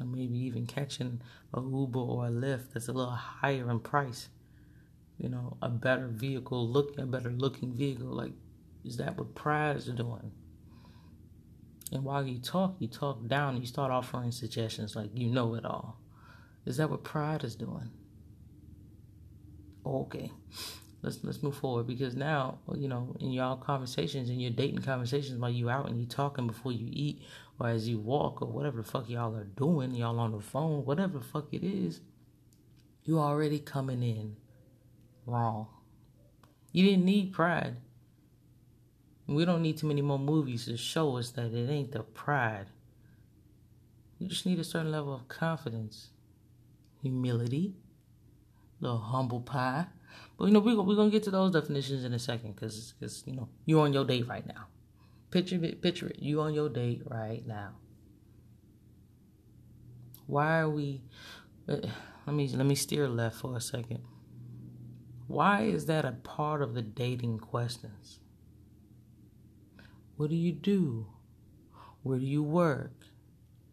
Or 0.00 0.06
maybe 0.06 0.38
even 0.38 0.66
catching 0.66 1.20
a 1.52 1.60
Uber 1.60 1.98
or 1.98 2.26
a 2.26 2.30
Lyft 2.30 2.72
that's 2.72 2.86
a 2.86 2.92
little 2.92 3.10
higher 3.10 3.68
in 3.68 3.80
price. 3.80 4.28
You 5.22 5.28
know, 5.28 5.56
a 5.62 5.68
better 5.68 6.08
vehicle, 6.08 6.68
look 6.68 6.98
a 6.98 7.06
better 7.06 7.30
looking 7.30 7.72
vehicle. 7.72 8.08
Like, 8.08 8.32
is 8.84 8.96
that 8.96 9.16
what 9.16 9.36
pride 9.36 9.76
is 9.76 9.84
doing? 9.86 10.32
And 11.92 12.02
while 12.02 12.26
you 12.26 12.40
talk, 12.40 12.74
you 12.80 12.88
talk 12.88 13.28
down, 13.28 13.60
you 13.60 13.66
start 13.66 13.92
offering 13.92 14.32
suggestions 14.32 14.96
like 14.96 15.10
you 15.14 15.28
know 15.30 15.54
it 15.54 15.64
all. 15.64 16.00
Is 16.66 16.78
that 16.78 16.90
what 16.90 17.04
pride 17.04 17.44
is 17.44 17.54
doing? 17.54 17.88
Okay. 19.86 20.32
Let's 21.02 21.22
let's 21.22 21.40
move 21.40 21.56
forward 21.56 21.86
because 21.86 22.16
now, 22.16 22.58
you 22.74 22.88
know, 22.88 23.14
in 23.20 23.30
y'all 23.30 23.56
conversations, 23.56 24.28
in 24.28 24.40
your 24.40 24.50
dating 24.50 24.82
conversations 24.82 25.38
while 25.38 25.50
you 25.50 25.70
out 25.70 25.88
and 25.88 26.00
you 26.00 26.06
talking 26.06 26.48
before 26.48 26.72
you 26.72 26.88
eat 26.90 27.22
or 27.60 27.68
as 27.68 27.88
you 27.88 28.00
walk 28.00 28.42
or 28.42 28.48
whatever 28.48 28.78
the 28.78 28.88
fuck 28.88 29.08
y'all 29.08 29.36
are 29.36 29.44
doing, 29.44 29.94
y'all 29.94 30.18
on 30.18 30.32
the 30.32 30.40
phone, 30.40 30.84
whatever 30.84 31.18
the 31.18 31.24
fuck 31.24 31.46
it 31.52 31.64
is, 31.64 32.00
you 33.04 33.20
already 33.20 33.60
coming 33.60 34.02
in 34.02 34.36
wrong. 35.26 35.66
You 36.72 36.84
didn't 36.84 37.04
need 37.04 37.32
pride. 37.32 37.76
We 39.26 39.44
don't 39.44 39.62
need 39.62 39.78
too 39.78 39.86
many 39.86 40.02
more 40.02 40.18
movies 40.18 40.66
to 40.66 40.76
show 40.76 41.16
us 41.16 41.30
that 41.30 41.54
it 41.54 41.70
ain't 41.70 41.92
the 41.92 42.02
pride. 42.02 42.66
You 44.18 44.28
just 44.28 44.46
need 44.46 44.58
a 44.58 44.64
certain 44.64 44.90
level 44.90 45.14
of 45.14 45.28
confidence, 45.28 46.10
humility, 47.02 47.74
little 48.80 48.98
humble 48.98 49.40
pie. 49.40 49.86
But 50.38 50.46
you 50.46 50.52
know 50.52 50.60
we're 50.60 50.80
we're 50.80 50.96
gonna 50.96 51.10
get 51.10 51.22
to 51.24 51.30
those 51.30 51.52
definitions 51.52 52.04
in 52.04 52.12
a 52.12 52.18
second, 52.18 52.56
cause 52.56 52.94
cause 53.00 53.22
you 53.26 53.34
know 53.34 53.48
you're 53.64 53.80
on 53.80 53.92
your 53.92 54.04
date 54.04 54.28
right 54.28 54.46
now. 54.46 54.66
Picture 55.30 55.64
it, 55.64 55.80
picture 55.80 56.08
it. 56.08 56.18
You 56.18 56.40
on 56.42 56.52
your 56.52 56.68
date 56.68 57.02
right 57.06 57.46
now. 57.46 57.70
Why 60.26 60.60
are 60.60 60.68
we? 60.70 61.02
Uh, 61.68 61.78
let 62.26 62.36
me 62.36 62.48
let 62.48 62.66
me 62.66 62.74
steer 62.74 63.08
left 63.08 63.36
for 63.36 63.56
a 63.56 63.60
second. 63.60 64.00
Why 65.32 65.62
is 65.62 65.86
that 65.86 66.04
a 66.04 66.12
part 66.12 66.60
of 66.60 66.74
the 66.74 66.82
dating 66.82 67.38
questions? 67.38 68.20
What 70.18 70.28
do 70.28 70.36
you 70.36 70.52
do? 70.52 71.06
Where 72.02 72.18
do 72.18 72.26
you 72.26 72.42
work? 72.42 72.92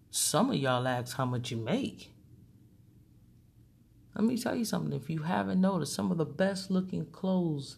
Some 0.10 0.52
of 0.52 0.56
y'all 0.56 0.88
ask 0.88 1.17
how 1.17 1.26
much 1.26 1.52
you 1.52 1.58
make. 1.58 2.13
Let 4.15 4.24
me 4.24 4.38
tell 4.38 4.56
you 4.56 4.63
something. 4.63 4.93
If 4.93 5.10
you 5.10 5.24
haven't 5.24 5.60
noticed, 5.60 5.93
some 5.93 6.12
of 6.12 6.17
the 6.17 6.24
best 6.24 6.72
looking 6.72 7.06
clothes, 7.08 7.76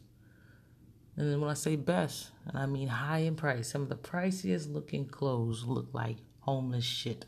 and 1.17 1.27
then 1.27 1.41
when 1.41 1.49
I 1.49 1.55
say 1.55 1.75
best, 1.75 2.29
and 2.45 2.59
I 2.59 2.67
mean 2.67 2.87
high 2.87 3.19
in 3.21 3.35
price, 3.35 3.71
some 3.71 3.81
of 3.81 3.89
the 3.89 3.95
priciest 3.95 4.71
looking 4.71 5.07
clothes 5.07 5.63
look 5.65 5.87
like 5.91 6.17
homeless 6.41 6.85
shit. 6.85 7.25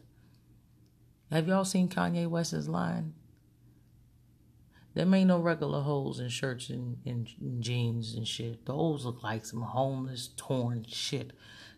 Have 1.31 1.47
y'all 1.47 1.65
seen 1.65 1.89
Kanye 1.89 2.27
West's 2.27 2.67
line? 2.67 3.15
There 4.93 5.15
ain't 5.15 5.27
no 5.27 5.39
regular 5.39 5.81
holes 5.81 6.19
in 6.19 6.29
shirts 6.29 6.69
and, 6.69 6.97
and, 7.05 7.27
and, 7.41 7.63
jeans 7.63 8.13
and 8.13 8.27
shit. 8.27 8.65
Those 8.65 9.05
look 9.05 9.23
like 9.23 9.45
some 9.45 9.61
homeless, 9.61 10.29
torn 10.37 10.85
shit. 10.87 11.31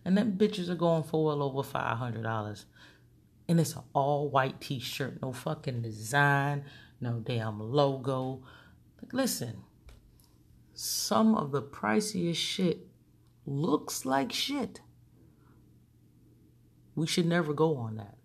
And 0.03 0.17
them 0.17 0.33
bitches 0.37 0.69
are 0.69 0.75
going 0.75 1.03
for 1.03 1.25
well 1.25 1.41
over 1.41 1.61
$500. 1.61 2.65
And 3.47 3.59
it's 3.59 3.75
an 3.75 3.83
all 3.93 4.29
white 4.29 4.59
t 4.59 4.79
shirt. 4.79 5.21
No 5.21 5.31
fucking 5.31 5.81
design, 5.81 6.65
no 6.99 7.21
damn 7.23 7.59
logo. 7.59 8.43
Like, 9.01 9.13
listen, 9.13 9.63
some 10.73 11.35
of 11.35 11.51
the 11.51 11.61
priciest 11.61 12.35
shit 12.35 12.87
looks 13.45 14.05
like 14.05 14.33
shit. 14.33 14.81
We 16.95 17.07
should 17.07 17.27
never 17.27 17.53
go 17.53 17.77
on 17.77 17.95
that. 17.95 18.17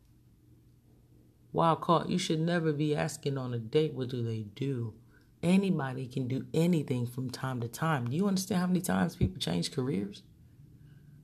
Wild 1.53 1.81
card, 1.81 2.09
you 2.09 2.19
should 2.19 2.41
never 2.41 2.73
be 2.73 2.95
asking 2.95 3.37
on 3.37 3.53
a 3.53 3.59
date 3.59 3.95
what 3.95 4.09
do 4.09 4.23
they 4.23 4.43
do. 4.55 4.95
Anybody 5.43 6.07
can 6.07 6.29
do 6.29 6.47
anything 6.53 7.07
from 7.07 7.31
time 7.31 7.61
to 7.61 7.69
time. 7.69 8.09
Do 8.09 8.17
you 8.17 8.29
understand 8.29 8.61
how 8.61 8.67
many 8.67 8.81
times 8.81 9.17
people 9.17 9.41
change 9.41 9.73
careers? 9.73 10.23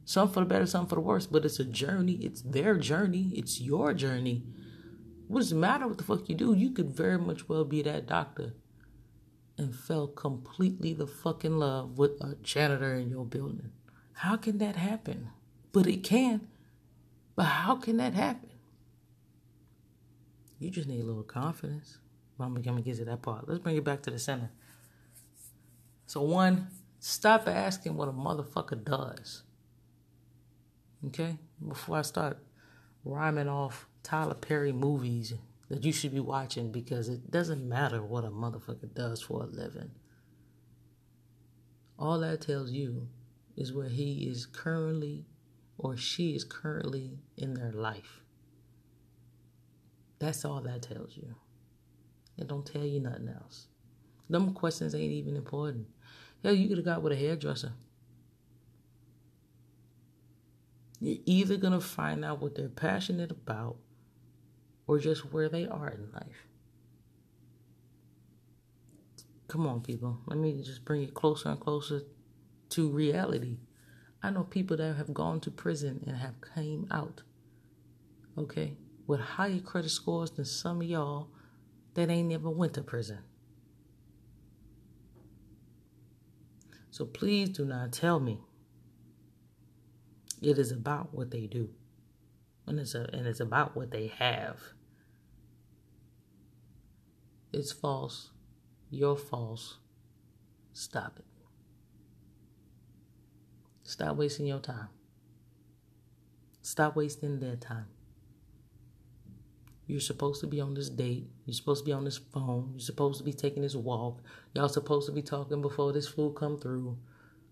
Some 0.04 0.30
for 0.30 0.40
the 0.40 0.46
better, 0.46 0.66
some 0.66 0.86
for 0.86 0.94
the 0.94 1.00
worse, 1.00 1.26
but 1.26 1.44
it's 1.44 1.60
a 1.60 1.64
journey. 1.64 2.14
It's 2.22 2.40
their 2.40 2.78
journey. 2.78 3.32
It's 3.34 3.60
your 3.60 3.92
journey. 3.92 4.44
What 5.28 5.40
does 5.40 5.52
it 5.52 5.56
matter 5.56 5.86
what 5.86 5.98
the 5.98 6.04
fuck 6.04 6.28
you 6.28 6.34
do? 6.34 6.54
You 6.54 6.70
could 6.70 6.90
very 6.90 7.18
much 7.18 7.48
well 7.48 7.64
be 7.64 7.82
that 7.82 8.06
doctor 8.06 8.54
and 9.58 9.74
fell 9.74 10.06
completely 10.06 10.92
the 10.92 11.06
fucking 11.06 11.58
love 11.58 11.98
with 11.98 12.12
a 12.20 12.36
janitor 12.42 12.94
in 12.94 13.10
your 13.10 13.24
building. 13.24 13.70
How 14.12 14.36
can 14.36 14.58
that 14.58 14.76
happen? 14.76 15.30
But 15.72 15.86
it 15.86 16.04
can. 16.04 16.48
But 17.34 17.44
how 17.44 17.76
can 17.76 17.96
that 17.98 18.14
happen? 18.14 18.50
You 20.58 20.70
just 20.70 20.88
need 20.88 21.00
a 21.00 21.04
little 21.04 21.22
confidence. 21.22 21.98
I'm 22.38 22.54
gonna 22.60 22.82
get 22.82 22.96
to 22.96 23.04
that 23.06 23.22
part. 23.22 23.48
Let's 23.48 23.60
bring 23.60 23.76
it 23.76 23.84
back 23.84 24.02
to 24.02 24.10
the 24.10 24.18
center. 24.18 24.50
So 26.06 26.22
one, 26.22 26.68
stop 27.00 27.48
asking 27.48 27.96
what 27.96 28.08
a 28.08 28.12
motherfucker 28.12 28.82
does. 28.84 29.42
Okay? 31.06 31.38
Before 31.66 31.98
I 31.98 32.02
start 32.02 32.38
rhyming 33.04 33.48
off 33.48 33.86
Tyler 34.02 34.34
Perry 34.34 34.72
movies 34.72 35.34
that 35.68 35.84
you 35.84 35.92
should 35.92 36.12
be 36.12 36.20
watching 36.20 36.70
because 36.70 37.08
it 37.08 37.30
doesn't 37.30 37.66
matter 37.68 38.02
what 38.02 38.24
a 38.24 38.30
motherfucker 38.30 38.92
does 38.94 39.20
for 39.22 39.42
a 39.42 39.46
living. 39.46 39.90
All 41.98 42.20
that 42.20 42.42
tells 42.42 42.70
you 42.70 43.08
is 43.56 43.72
where 43.72 43.88
he 43.88 44.28
is 44.28 44.46
currently 44.46 45.24
or 45.78 45.96
she 45.96 46.34
is 46.34 46.44
currently 46.44 47.18
in 47.36 47.54
their 47.54 47.72
life. 47.72 48.22
That's 50.18 50.44
all 50.44 50.60
that 50.62 50.82
tells 50.82 51.16
you. 51.16 51.34
It 52.38 52.48
don't 52.48 52.66
tell 52.66 52.84
you 52.84 53.00
nothing 53.00 53.28
else. 53.28 53.68
Them 54.28 54.52
questions 54.54 54.94
ain't 54.94 55.12
even 55.12 55.36
important. 55.36 55.86
Hell, 56.42 56.54
you 56.54 56.68
could 56.68 56.78
have 56.78 56.84
got 56.84 57.02
with 57.02 57.12
a 57.12 57.16
hairdresser. 57.16 57.72
You're 61.00 61.18
either 61.26 61.56
gonna 61.56 61.80
find 61.80 62.24
out 62.24 62.40
what 62.40 62.54
they're 62.54 62.68
passionate 62.68 63.30
about 63.30 63.76
or 64.86 64.98
just 64.98 65.32
where 65.32 65.48
they 65.48 65.66
are 65.66 65.88
in 65.88 66.10
life. 66.12 66.46
Come 69.48 69.66
on, 69.66 69.80
people. 69.80 70.18
Let 70.26 70.38
me 70.38 70.62
just 70.62 70.84
bring 70.84 71.02
it 71.02 71.14
closer 71.14 71.50
and 71.50 71.60
closer 71.60 72.02
to 72.70 72.88
reality. 72.90 73.58
I 74.22 74.30
know 74.30 74.42
people 74.42 74.76
that 74.78 74.96
have 74.96 75.14
gone 75.14 75.40
to 75.40 75.50
prison 75.50 76.02
and 76.06 76.16
have 76.16 76.34
came 76.54 76.88
out. 76.90 77.22
Okay? 78.36 78.76
With 79.06 79.20
higher 79.20 79.60
credit 79.60 79.90
scores 79.90 80.30
than 80.30 80.44
some 80.44 80.80
of 80.80 80.86
y'all 80.86 81.28
that 81.94 82.10
ain't 82.10 82.28
never 82.28 82.50
went 82.50 82.74
to 82.74 82.82
prison. 82.82 83.18
So 86.90 87.04
please 87.04 87.50
do 87.50 87.64
not 87.64 87.92
tell 87.92 88.20
me 88.20 88.40
it 90.40 90.58
is 90.58 90.72
about 90.72 91.14
what 91.14 91.30
they 91.30 91.46
do. 91.46 91.70
And 92.66 92.80
it's, 92.80 92.94
a, 92.94 93.08
and 93.12 93.26
it's 93.26 93.40
about 93.40 93.76
what 93.76 93.90
they 93.90 94.08
have. 94.18 94.60
It's 97.52 97.70
false. 97.70 98.30
You're 98.90 99.16
false. 99.16 99.78
Stop 100.72 101.18
it. 101.18 101.24
Stop 103.84 104.16
wasting 104.16 104.46
your 104.46 104.58
time. 104.58 104.88
Stop 106.60 106.96
wasting 106.96 107.38
their 107.38 107.56
time. 107.56 107.86
You're 109.86 110.00
supposed 110.00 110.40
to 110.40 110.48
be 110.48 110.60
on 110.60 110.74
this 110.74 110.88
date. 110.88 111.28
You're 111.44 111.54
supposed 111.54 111.84
to 111.84 111.86
be 111.86 111.92
on 111.92 112.04
this 112.04 112.18
phone. 112.18 112.70
You're 112.72 112.80
supposed 112.80 113.18
to 113.18 113.24
be 113.24 113.32
taking 113.32 113.62
this 113.62 113.76
walk. 113.76 114.20
Y'all 114.54 114.68
supposed 114.68 115.06
to 115.06 115.12
be 115.12 115.22
talking 115.22 115.62
before 115.62 115.92
this 115.92 116.08
fool 116.08 116.32
come 116.32 116.58
through 116.58 116.98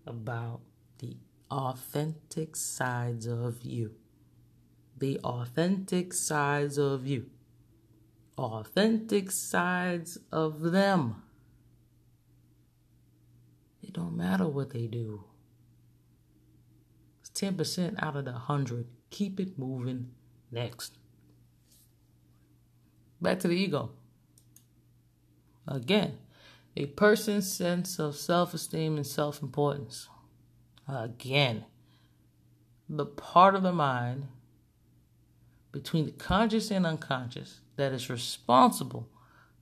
about 0.05 0.59
the 0.99 1.15
authentic 1.49 2.57
sides 2.57 3.25
of 3.25 3.63
you. 3.63 3.91
The 4.97 5.19
authentic 5.19 6.13
sides 6.13 6.77
of 6.77 7.07
you. 7.07 7.29
Authentic 8.37 9.31
sides 9.31 10.17
of 10.31 10.59
them. 10.59 11.23
It 13.81 13.93
don't 13.93 14.17
matter 14.17 14.47
what 14.47 14.71
they 14.71 14.87
do. 14.87 15.23
It's 17.21 17.29
10% 17.29 18.03
out 18.03 18.17
of 18.17 18.25
the 18.25 18.31
100. 18.31 18.87
Keep 19.09 19.39
it 19.39 19.57
moving. 19.57 20.11
Next. 20.51 20.97
Back 23.25 23.39
to 23.39 23.47
the 23.47 23.55
ego. 23.55 23.89
Again, 25.67 26.19
A 26.77 26.85
person's 26.85 27.51
sense 27.51 27.97
of 27.97 28.15
self 28.15 28.53
esteem 28.53 28.97
and 28.97 29.07
self 29.07 29.41
importance. 29.41 30.09
Again, 30.87 31.65
the 32.87 33.07
part 33.07 33.55
of 33.55 33.63
the 33.63 33.71
mind 33.71 34.27
between 35.71 36.05
the 36.05 36.11
conscious 36.11 36.69
and 36.69 36.85
unconscious 36.85 37.61
that 37.77 37.93
is 37.93 38.11
responsible 38.11 39.09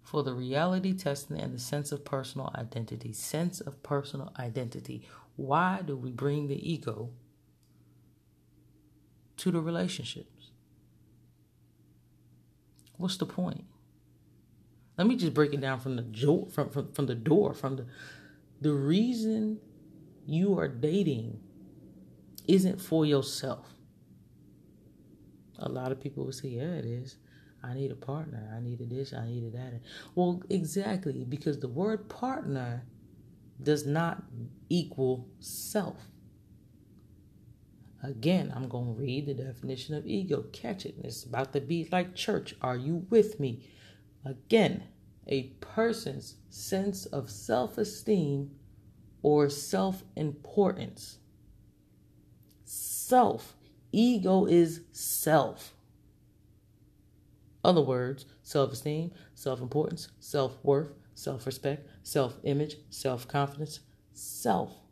for 0.01 0.23
the 0.23 0.33
reality 0.33 0.91
testing 0.91 1.39
and 1.39 1.53
the 1.53 1.59
sense 1.59 1.93
of 1.93 2.03
personal 2.03 2.51
identity. 2.55 3.13
Sense 3.13 3.61
of 3.61 3.81
personal 3.81 4.33
identity. 4.37 5.07
Why 5.37 5.81
do 5.85 5.95
we 5.95 6.11
bring 6.11 6.49
the 6.49 6.69
ego 6.69 7.11
to 9.37 9.51
the 9.51 9.61
relationships? 9.61 10.32
What's 12.97 13.17
the 13.17 13.25
point? 13.25 13.65
Let 14.97 15.07
me 15.07 15.15
just 15.15 15.33
break 15.33 15.53
it 15.53 15.61
down 15.61 15.79
from 15.79 15.95
the 15.95 16.03
door, 16.03 16.47
from, 16.49 16.69
from, 16.69 16.91
from 16.93 17.07
the 17.07 17.15
door, 17.15 17.53
from 17.53 17.77
the 17.77 17.85
the 18.61 18.73
reason 18.73 19.59
you 20.25 20.57
are 20.57 20.69
dating 20.69 21.37
isn't 22.47 22.79
for 22.79 23.05
yourself. 23.05 23.67
A 25.59 25.67
lot 25.67 25.91
of 25.91 25.99
people 25.99 26.23
will 26.23 26.31
say, 26.31 26.49
yeah, 26.49 26.75
it 26.75 26.85
is. 26.85 27.17
I 27.61 27.73
need 27.73 27.91
a 27.91 27.95
partner. 27.95 28.49
I 28.55 28.61
needed 28.61 28.89
this. 28.89 29.13
I 29.13 29.25
needed 29.25 29.53
that. 29.53 29.81
Well, 30.15 30.41
exactly, 30.49 31.25
because 31.25 31.59
the 31.59 31.67
word 31.67 32.09
partner 32.09 32.85
does 33.61 33.85
not 33.85 34.23
equal 34.69 35.27
self. 35.39 35.97
Again, 38.03 38.51
I'm 38.53 38.67
going 38.67 38.93
to 38.93 39.01
read 39.01 39.27
the 39.27 39.33
definition 39.33 39.95
of 39.95 40.05
ego. 40.05 40.43
Catch 40.51 40.85
it. 40.85 40.95
It's 41.03 41.23
about 41.23 41.53
to 41.53 41.61
be 41.61 41.87
like 41.89 42.15
church. 42.15 42.53
Are 42.61 42.75
you 42.75 43.05
with 43.09 43.39
me? 43.39 43.65
Again, 44.25 44.83
a 45.25 45.43
person's 45.61 46.35
sense 46.49 47.05
of 47.05 47.29
self 47.29 47.77
esteem 47.77 48.51
or 49.21 49.49
self 49.49 50.03
importance. 50.17 51.19
Self. 52.65 53.55
Ego 53.93 54.45
is 54.47 54.81
self. 54.91 55.73
Other 57.63 57.81
words, 57.81 58.25
self 58.41 58.73
esteem, 58.73 59.11
self 59.33 59.61
importance, 59.61 60.09
self 60.19 60.57
worth, 60.63 60.91
self 61.15 61.45
respect, 61.45 61.87
self 62.01 62.35
image, 62.43 62.75
self 62.89 63.27
confidence, 63.27 63.79
self. 64.11 64.82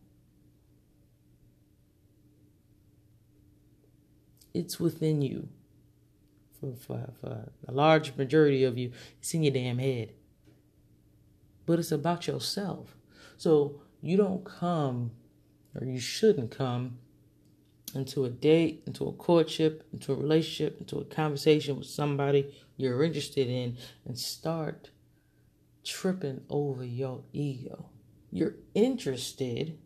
It's 4.53 4.79
within 4.79 5.21
you. 5.21 5.49
For, 6.59 6.73
for, 6.75 7.09
for 7.19 7.49
a 7.67 7.71
large 7.71 8.15
majority 8.15 8.63
of 8.63 8.77
you, 8.77 8.91
it's 9.19 9.33
in 9.33 9.43
your 9.43 9.53
damn 9.53 9.79
head. 9.79 10.13
But 11.65 11.79
it's 11.79 11.91
about 11.91 12.27
yourself. 12.27 12.95
So 13.37 13.81
you 14.01 14.17
don't 14.17 14.43
come, 14.43 15.11
or 15.75 15.85
you 15.85 15.99
shouldn't 15.99 16.51
come 16.51 16.99
into 17.95 18.25
a 18.25 18.29
date, 18.29 18.83
into 18.85 19.07
a 19.07 19.11
courtship, 19.13 19.87
into 19.91 20.13
a 20.13 20.15
relationship, 20.15 20.79
into 20.79 20.99
a 20.99 21.05
conversation 21.05 21.77
with 21.77 21.87
somebody 21.87 22.53
you're 22.77 23.03
interested 23.03 23.47
in 23.47 23.77
and 24.05 24.17
start 24.17 24.89
tripping 25.83 26.41
over 26.49 26.83
your 26.83 27.23
ego. 27.33 27.89
You're 28.31 28.55
interested 28.73 29.77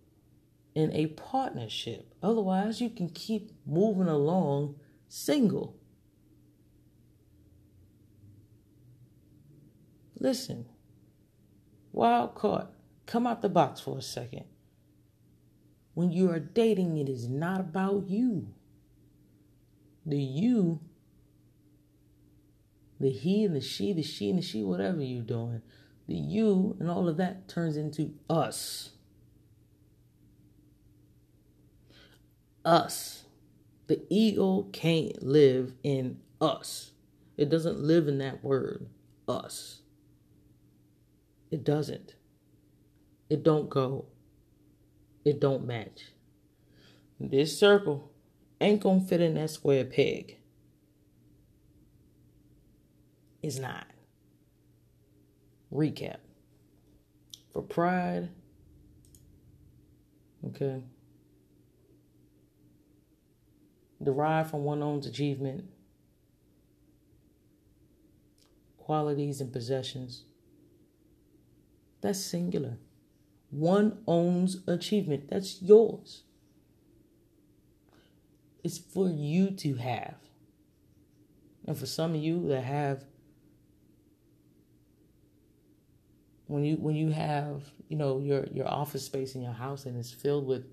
in 0.76 0.92
a 0.94 1.08
partnership. 1.08 2.14
Otherwise, 2.22 2.82
you 2.82 2.90
can 2.90 3.10
keep 3.10 3.52
moving 3.66 4.10
along 4.10 4.76
single. 5.08 5.78
Listen, 10.20 10.66
wild 11.92 12.36
card, 12.36 12.68
come 13.06 13.26
out 13.26 13.42
the 13.42 13.50
box 13.50 13.80
for 13.80 13.98
a 13.98 14.02
second. 14.02 14.46
When 15.94 16.12
you 16.12 16.30
are 16.30 16.40
dating, 16.40 16.98
it 16.98 17.08
is 17.08 17.30
not 17.30 17.62
about 17.62 18.10
you. 18.10 18.48
The 20.06 20.22
you, 20.22 20.82
the 23.00 23.12
he 23.12 23.46
and 23.46 23.56
the 23.56 23.62
she, 23.62 23.94
the 23.94 24.04
she 24.04 24.30
and 24.30 24.40
the 24.40 24.44
she, 24.44 24.64
whatever 24.64 25.02
you're 25.02 25.24
doing, 25.24 25.62
the 26.08 26.16
you 26.16 26.76
and 26.80 26.90
all 26.90 27.08
of 27.08 27.18
that 27.18 27.48
turns 27.48 27.78
into 27.78 28.14
us. 28.30 28.92
Us. 32.66 33.24
The 33.88 34.02
ego 34.10 34.64
can't 34.74 35.24
live 35.24 35.74
in 35.84 36.20
us. 36.42 36.92
It 37.38 37.50
doesn't 37.50 37.80
live 37.80 38.08
in 38.08 38.18
that 38.18 38.44
word, 38.44 38.88
us. 39.28 39.82
It 41.52 41.64
doesn't. 41.64 42.16
It 43.30 43.44
don't 43.44 43.70
go 43.70 44.06
it 45.26 45.42
don't 45.42 45.66
match. 45.66 46.12
This 47.20 47.58
circle 47.58 48.12
ain't 48.62 48.82
gonna 48.82 49.02
fit 49.02 49.22
in 49.22 49.34
that 49.34 49.50
square 49.50 49.84
peg. 49.84 50.38
It's 53.42 53.58
not. 53.58 53.88
Recap. 55.74 56.18
For 57.52 57.64
pride, 57.64 58.30
okay, 60.48 60.84
derived 64.06 64.52
from 64.52 64.64
one 64.64 64.82
own's 64.82 65.06
achievement, 65.06 65.66
qualities, 68.78 69.42
and 69.42 69.52
possessions. 69.52 70.24
That's 72.02 72.20
singular. 72.20 72.78
One 73.50 74.00
owns 74.08 74.58
achievement. 74.68 75.30
That's 75.30 75.62
yours. 75.62 76.24
It's 78.64 78.78
for 78.78 79.10
you 79.10 79.52
to 79.52 79.76
have. 79.76 80.16
And 81.68 81.78
for 81.78 81.86
some 81.86 82.14
of 82.14 82.22
you 82.22 82.48
that 82.48 82.64
have 82.64 83.06
when 86.48 86.64
you 86.64 86.76
when 86.76 86.96
you 86.96 87.10
have, 87.12 87.64
you 87.90 87.98
know, 87.98 88.20
your 88.20 88.46
your 88.54 88.68
office 88.68 89.06
space 89.06 89.36
in 89.36 89.42
your 89.42 89.54
house 89.54 89.86
and 89.86 89.98
it's 89.98 90.12
filled 90.12 90.46
with 90.46 90.66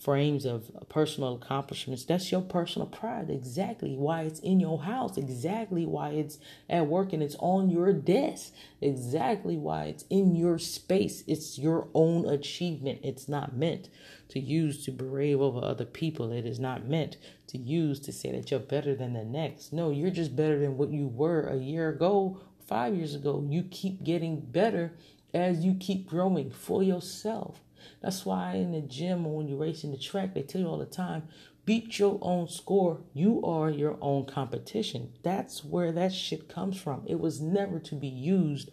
frames 0.00 0.46
of 0.46 0.70
personal 0.88 1.34
accomplishments. 1.34 2.04
That's 2.04 2.32
your 2.32 2.40
personal 2.40 2.88
pride. 2.88 3.28
Exactly 3.28 3.94
why 3.94 4.22
it's 4.22 4.40
in 4.40 4.58
your 4.58 4.82
house. 4.82 5.18
Exactly 5.18 5.84
why 5.84 6.10
it's 6.10 6.38
at 6.70 6.86
work 6.86 7.12
and 7.12 7.22
it's 7.22 7.36
on 7.38 7.68
your 7.68 7.92
desk. 7.92 8.54
Exactly 8.80 9.58
why 9.58 9.84
it's 9.84 10.04
in 10.08 10.34
your 10.34 10.58
space. 10.58 11.22
It's 11.26 11.58
your 11.58 11.88
own 11.92 12.26
achievement. 12.26 13.00
It's 13.02 13.28
not 13.28 13.54
meant 13.54 13.90
to 14.30 14.40
use 14.40 14.82
to 14.86 14.90
brave 14.90 15.40
over 15.40 15.62
other 15.62 15.84
people. 15.84 16.32
It 16.32 16.46
is 16.46 16.58
not 16.58 16.86
meant 16.86 17.18
to 17.48 17.58
use 17.58 18.00
to 18.00 18.12
say 18.12 18.32
that 18.32 18.50
you're 18.50 18.60
better 18.60 18.94
than 18.94 19.12
the 19.12 19.24
next. 19.24 19.70
No, 19.70 19.90
you're 19.90 20.10
just 20.10 20.34
better 20.34 20.58
than 20.58 20.78
what 20.78 20.90
you 20.90 21.08
were 21.08 21.42
a 21.42 21.56
year 21.56 21.90
ago, 21.90 22.40
five 22.66 22.94
years 22.94 23.14
ago. 23.14 23.44
You 23.46 23.64
keep 23.64 24.02
getting 24.02 24.40
better 24.40 24.94
as 25.34 25.62
you 25.62 25.74
keep 25.74 26.08
growing 26.08 26.50
for 26.50 26.82
yourself. 26.82 27.60
That's 28.00 28.24
why 28.24 28.54
in 28.54 28.72
the 28.72 28.80
gym 28.80 29.26
or 29.26 29.36
when 29.36 29.48
you're 29.48 29.58
racing 29.58 29.90
the 29.90 29.98
track, 29.98 30.34
they 30.34 30.42
tell 30.42 30.60
you 30.60 30.66
all 30.68 30.78
the 30.78 30.86
time 30.86 31.28
beat 31.70 32.00
your 32.00 32.18
own 32.20 32.48
score. 32.48 33.00
You 33.14 33.42
are 33.44 33.70
your 33.70 33.96
own 34.00 34.24
competition. 34.24 35.12
That's 35.22 35.64
where 35.64 35.92
that 35.92 36.12
shit 36.12 36.48
comes 36.48 36.76
from. 36.76 37.04
It 37.06 37.20
was 37.20 37.40
never 37.40 37.78
to 37.78 37.94
be 37.94 38.08
used 38.08 38.70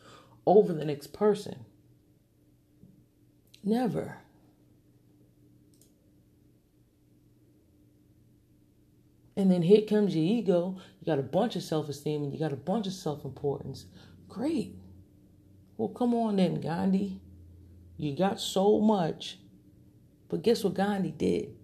over 0.47 0.73
the 0.73 0.83
next 0.85 1.13
person. 1.13 1.65
Never. 3.63 4.17
And 9.35 9.51
then 9.51 9.61
here 9.61 9.81
comes 9.81 10.15
your 10.15 10.25
ego. 10.25 10.77
You 10.99 11.05
got 11.05 11.19
a 11.19 11.21
bunch 11.21 11.55
of 11.55 11.61
self 11.61 11.89
esteem 11.89 12.23
and 12.23 12.33
you 12.33 12.39
got 12.39 12.53
a 12.53 12.55
bunch 12.55 12.87
of 12.87 12.93
self 12.93 13.23
importance. 13.23 13.85
Great. 14.27 14.73
Well, 15.77 15.89
come 15.89 16.15
on 16.15 16.37
then, 16.37 16.59
Gandhi. 16.61 17.21
You 17.97 18.15
got 18.15 18.39
so 18.39 18.79
much. 18.79 19.39
But 20.29 20.43
guess 20.43 20.63
what 20.63 20.75
Gandhi 20.75 21.11
did? 21.11 21.55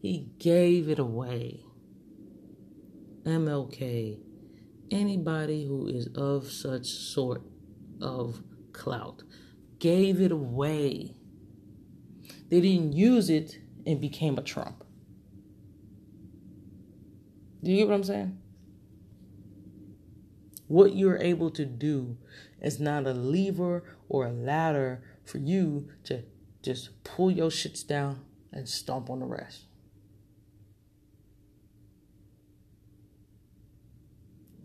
He 0.00 0.28
gave 0.38 0.88
it 0.88 0.98
away. 0.98 1.60
MLK, 3.24 4.18
anybody 4.90 5.66
who 5.66 5.86
is 5.86 6.08
of 6.14 6.50
such 6.50 6.86
sort 6.86 7.42
of 8.02 8.42
clout, 8.72 9.22
gave 9.78 10.20
it 10.20 10.32
away. 10.32 11.14
They 12.50 12.60
didn't 12.60 12.92
use 12.92 13.30
it 13.30 13.58
and 13.86 14.00
became 14.00 14.36
a 14.36 14.42
Trump. 14.42 14.84
Do 17.62 17.70
you 17.70 17.78
get 17.78 17.88
what 17.88 17.94
I'm 17.94 18.04
saying? 18.04 18.38
What 20.66 20.94
you're 20.94 21.18
able 21.18 21.50
to 21.52 21.64
do 21.64 22.18
is 22.60 22.78
not 22.78 23.06
a 23.06 23.12
lever 23.12 23.84
or 24.08 24.26
a 24.26 24.32
ladder 24.32 25.02
for 25.24 25.38
you 25.38 25.88
to 26.04 26.22
just 26.62 27.02
pull 27.04 27.30
your 27.30 27.50
shits 27.50 27.86
down 27.86 28.20
and 28.52 28.68
stomp 28.68 29.10
on 29.10 29.20
the 29.20 29.26
rest. 29.26 29.64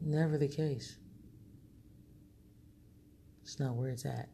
Never 0.01 0.37
the 0.37 0.47
case. 0.47 0.97
It's 3.43 3.59
not 3.59 3.75
where 3.75 3.89
it's 3.89 4.05
at. 4.05 4.29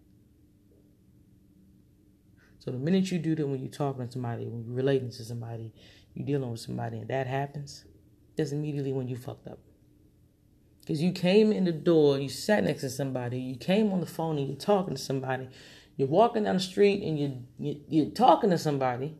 So 2.60 2.72
the 2.72 2.78
minute 2.78 3.12
you 3.12 3.20
do 3.20 3.36
that 3.36 3.48
when 3.48 3.60
you're 3.60 3.70
talking 3.70 4.06
to 4.06 4.12
somebody, 4.12 4.48
when 4.48 4.66
you're 4.66 4.76
relating 4.76 5.12
to 5.12 5.24
somebody, 5.24 5.72
you're 6.14 6.26
dealing 6.26 6.50
with 6.50 6.60
somebody, 6.60 6.98
and 6.98 7.08
that 7.10 7.28
happens, 7.28 7.86
that's 8.36 8.52
immediately 8.52 8.92
when 8.92 9.08
you 9.08 9.16
fucked 9.16 9.48
up. 9.48 9.60
Because 10.82 11.02
you 11.02 11.12
came 11.12 11.52
in 11.52 11.66
the 11.66 11.72
door, 11.72 12.20
you 12.20 12.30
sat 12.30 12.64
next 12.64 12.82
to 12.82 12.90
somebody, 12.90 13.40
you 13.40 13.56
came 13.56 13.92
on 13.92 14.00
the 14.00 14.06
phone 14.06 14.38
and 14.38 14.48
you're 14.48 14.58
talking 14.58 14.96
to 14.96 15.02
somebody, 15.02 15.48
you're 15.98 16.08
walking 16.08 16.44
down 16.44 16.56
the 16.56 16.62
street 16.62 17.04
and 17.04 17.18
you, 17.58 17.82
you, 17.88 18.08
are 18.08 18.12
talking 18.12 18.50
to 18.50 18.58
somebody, 18.58 19.16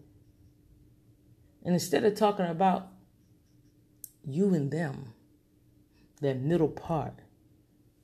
and 1.64 1.74
instead 1.74 2.04
of 2.04 2.16
talking 2.16 2.46
about 2.46 2.88
you 4.26 4.54
and 4.54 4.72
them, 4.72 5.14
that 6.22 6.40
middle 6.40 6.68
part, 6.68 7.14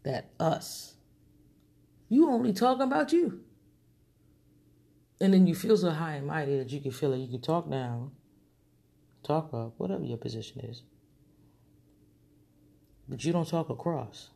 that 0.04 0.32
us, 0.40 0.96
you 2.10 2.30
only 2.30 2.54
talking 2.54 2.84
about 2.84 3.12
you. 3.14 3.42
And 5.20 5.34
then 5.34 5.46
you 5.46 5.54
feel 5.54 5.78
so 5.78 5.92
high 5.92 6.14
and 6.14 6.28
mighty 6.28 6.58
that 6.58 6.72
you 6.72 6.82
can 6.82 6.92
feel 6.92 7.14
it. 7.14 7.18
You 7.18 7.28
can 7.28 7.42
talk 7.42 7.70
down, 7.70 8.12
talk 9.24 9.54
up, 9.54 9.74
whatever 9.78 10.04
your 10.04 10.18
position 10.18 10.62
is. 10.62 10.82
But 13.08 13.24
you 13.24 13.32
don't 13.32 13.48
talk 13.48 13.70
across. 13.70 14.30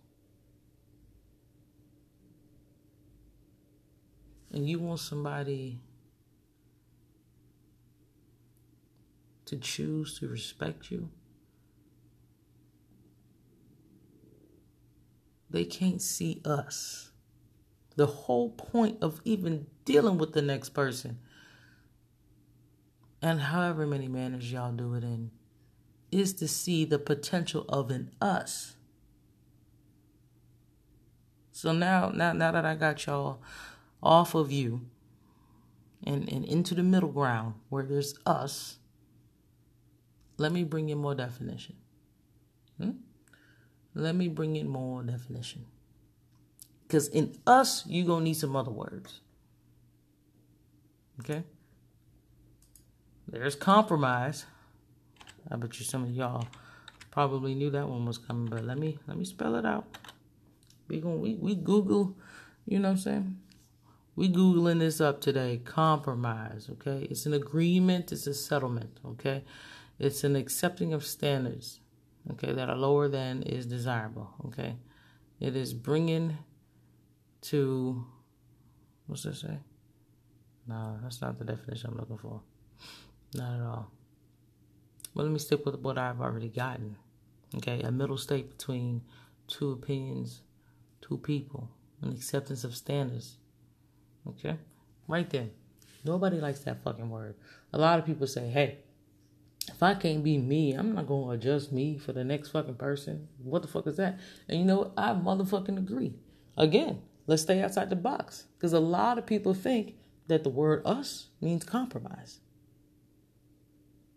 And 4.55 4.69
you 4.69 4.79
want 4.79 5.01
somebody 5.01 5.81
to 9.43 9.57
choose 9.57 10.17
to 10.19 10.29
respect 10.29 10.89
you. 10.89 11.09
They 15.49 15.65
can't 15.65 16.01
see 16.01 16.41
us. 16.45 17.11
The 17.97 18.05
whole 18.05 18.51
point 18.51 18.97
of 19.01 19.19
even 19.25 19.67
dealing 19.83 20.17
with 20.17 20.31
the 20.31 20.41
next 20.41 20.69
person, 20.69 21.19
and 23.21 23.41
however 23.41 23.85
many 23.85 24.07
manners 24.07 24.51
y'all 24.51 24.71
do 24.71 24.93
it 24.95 25.03
in, 25.03 25.31
is 26.11 26.33
to 26.35 26.47
see 26.47 26.85
the 26.85 26.99
potential 26.99 27.65
of 27.67 27.91
an 27.91 28.11
us. 28.21 28.75
So 31.51 31.73
now, 31.73 32.09
now, 32.09 32.31
now 32.31 32.51
that 32.51 32.65
I 32.65 32.75
got 32.75 33.05
y'all 33.05 33.41
off 34.05 34.35
of 34.35 34.51
you 34.51 34.81
and, 36.05 36.31
and 36.31 36.45
into 36.45 36.75
the 36.75 36.83
middle 36.83 37.09
ground 37.09 37.55
where 37.69 37.83
there's 37.83 38.13
us, 38.25 38.77
let 40.37 40.51
me 40.51 40.63
bring 40.63 40.89
in 40.89 40.99
more 40.99 41.15
definition. 41.15 41.75
Hmm? 42.79 42.91
Let 43.95 44.15
me 44.15 44.27
bring 44.27 44.55
in 44.55 44.67
more 44.67 45.01
definition. 45.01 45.65
Because 46.87 47.07
in 47.07 47.35
us, 47.47 47.83
you're 47.87 48.05
going 48.05 48.19
to 48.19 48.23
need 48.25 48.35
some 48.35 48.55
other 48.55 48.71
words. 48.71 49.21
Okay? 51.21 51.43
There's 53.27 53.55
compromise. 53.55 54.45
I 55.49 55.55
bet 55.55 55.79
you 55.79 55.85
some 55.85 56.03
of 56.03 56.11
y'all 56.11 56.47
probably 57.11 57.55
knew 57.55 57.69
that 57.71 57.87
one 57.87 58.05
was 58.05 58.17
coming, 58.17 58.47
but 58.47 58.65
let 58.65 58.77
me 58.77 58.99
let 59.07 59.17
me 59.17 59.25
spell 59.25 59.55
it 59.55 59.65
out. 59.65 59.85
We 60.87 60.99
going 60.99 61.21
we 61.21 61.35
we 61.35 61.55
Google, 61.55 62.15
you 62.65 62.79
know 62.79 62.89
what 62.89 62.95
I'm 62.95 62.97
saying? 62.97 63.37
We 64.15 64.29
googling 64.29 64.79
this 64.79 65.01
up 65.01 65.19
today. 65.19 65.61
Compromise, 65.63 66.69
okay? 66.71 67.07
It's 67.09 67.25
an 67.25 67.33
agreement, 67.33 68.11
it's 68.11 68.27
a 68.27 68.33
settlement, 68.33 68.99
okay? 69.05 69.43
It's 69.99 70.23
an 70.23 70.35
accepting 70.35 70.93
of 70.93 71.05
standards, 71.05 71.81
okay, 72.31 72.53
that 72.53 72.69
are 72.69 72.77
lower 72.77 73.07
than 73.09 73.43
is 73.43 73.65
desirable, 73.65 74.33
okay? 74.45 74.77
It 75.39 75.55
is 75.55 75.73
bringing 75.73 76.37
to, 77.41 78.05
what's 79.07 79.23
that 79.23 79.35
say? 79.35 79.59
No, 80.67 80.97
that's 81.03 81.21
not 81.21 81.37
the 81.37 81.45
definition 81.45 81.91
I'm 81.91 81.97
looking 81.97 82.17
for. 82.17 82.41
Not 83.33 83.59
at 83.59 83.61
all. 83.61 83.91
Well, 85.13 85.25
let 85.25 85.31
me 85.31 85.39
stick 85.39 85.65
with 85.65 85.79
what 85.79 85.97
I've 85.97 86.21
already 86.21 86.49
gotten. 86.49 86.95
Okay, 87.57 87.81
a 87.81 87.91
middle 87.91 88.17
state 88.17 88.57
between 88.57 89.01
two 89.47 89.71
opinions, 89.71 90.41
two 91.01 91.17
people, 91.17 91.69
an 92.01 92.11
acceptance 92.11 92.63
of 92.63 92.75
standards. 92.75 93.37
Okay, 94.27 94.57
right 95.07 95.29
there. 95.29 95.47
Nobody 96.03 96.37
likes 96.37 96.59
that 96.61 96.83
fucking 96.83 97.09
word. 97.09 97.35
A 97.73 97.77
lot 97.77 97.99
of 97.99 98.05
people 98.05 98.27
say, 98.27 98.47
hey, 98.47 98.79
if 99.67 99.81
I 99.81 99.95
can't 99.95 100.23
be 100.23 100.37
me, 100.37 100.73
I'm 100.73 100.93
not 100.93 101.07
going 101.07 101.25
to 101.25 101.31
adjust 101.31 101.71
me 101.71 101.97
for 101.97 102.13
the 102.13 102.23
next 102.23 102.49
fucking 102.49 102.75
person. 102.75 103.27
What 103.43 103.63
the 103.63 103.67
fuck 103.67 103.87
is 103.87 103.97
that? 103.97 104.19
And 104.47 104.59
you 104.59 104.65
know 104.65 104.77
what? 104.77 104.93
I 104.97 105.09
motherfucking 105.13 105.77
agree. 105.77 106.13
Again, 106.57 107.01
Let's 107.27 107.41
stay 107.41 107.61
outside 107.61 107.89
the 107.89 107.95
box. 107.95 108.45
Because 108.57 108.73
a 108.73 108.79
lot 108.79 109.17
of 109.17 109.25
people 109.25 109.53
think 109.53 109.95
that 110.27 110.43
the 110.43 110.49
word 110.49 110.81
us 110.85 111.27
means 111.41 111.63
compromise. 111.63 112.39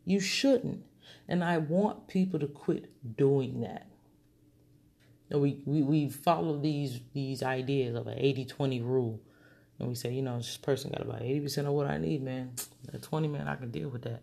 You 0.05 0.21
shouldn't. 0.21 0.85
And 1.27 1.45
I 1.45 1.59
want 1.59 2.09
people 2.09 2.39
to 2.41 2.47
quit 2.47 2.91
doing 3.17 3.61
that. 3.61 3.87
We, 5.31 5.63
we, 5.67 5.83
we 5.83 6.09
follow 6.09 6.59
these 6.59 7.01
these 7.13 7.43
ideas 7.43 7.95
of 7.95 8.07
an 8.07 8.17
80-20 8.17 8.83
rule. 8.83 9.21
And 9.79 9.89
we 9.89 9.95
say, 9.95 10.13
you 10.13 10.23
know, 10.23 10.37
this 10.39 10.57
person 10.57 10.91
got 10.91 11.03
about 11.03 11.21
80% 11.21 11.67
of 11.67 11.73
what 11.73 11.87
I 11.87 11.99
need, 11.99 12.23
man. 12.23 12.53
That 12.91 13.03
20, 13.03 13.29
man, 13.29 13.47
I 13.47 13.57
can 13.57 13.71
deal 13.71 13.89
with 13.89 14.03
that. 14.03 14.23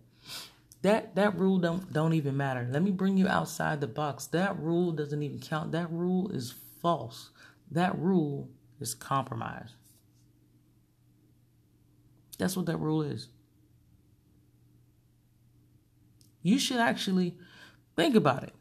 That 0.82 1.16
that 1.16 1.36
rule 1.40 1.58
don't 1.58 1.92
don't 1.92 2.14
even 2.14 2.38
matter. 2.38 2.68
Let 2.70 2.84
me 2.84 2.92
bring 2.92 3.18
you 3.18 3.28
outside 3.28 3.82
the 3.82 3.88
box. 3.88 4.28
That 4.28 4.60
rule 4.60 4.92
doesn't 4.92 5.24
even 5.24 5.40
count. 5.40 5.72
That 5.72 5.92
rule 5.92 6.30
is 6.30 6.54
false. 6.80 7.32
That 7.72 7.98
rule 7.98 8.50
is 8.80 8.94
compromise. 8.94 9.72
That's 12.38 12.56
what 12.56 12.68
that 12.68 12.78
rule 12.78 13.02
is. 13.02 13.30
You 16.44 16.60
should 16.60 16.78
actually 16.78 17.36
think 17.96 18.14
about 18.14 18.44
it. 18.44 18.54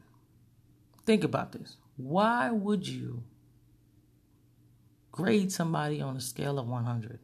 Think 1.05 1.23
about 1.23 1.51
this. 1.51 1.77
Why 1.97 2.49
would 2.49 2.87
you 2.87 3.23
grade 5.15 5.49
somebody 5.49 6.01
on 6.01 6.17
a 6.17 6.19
scale 6.19 6.59
of 6.59 6.67
100? 6.67 7.19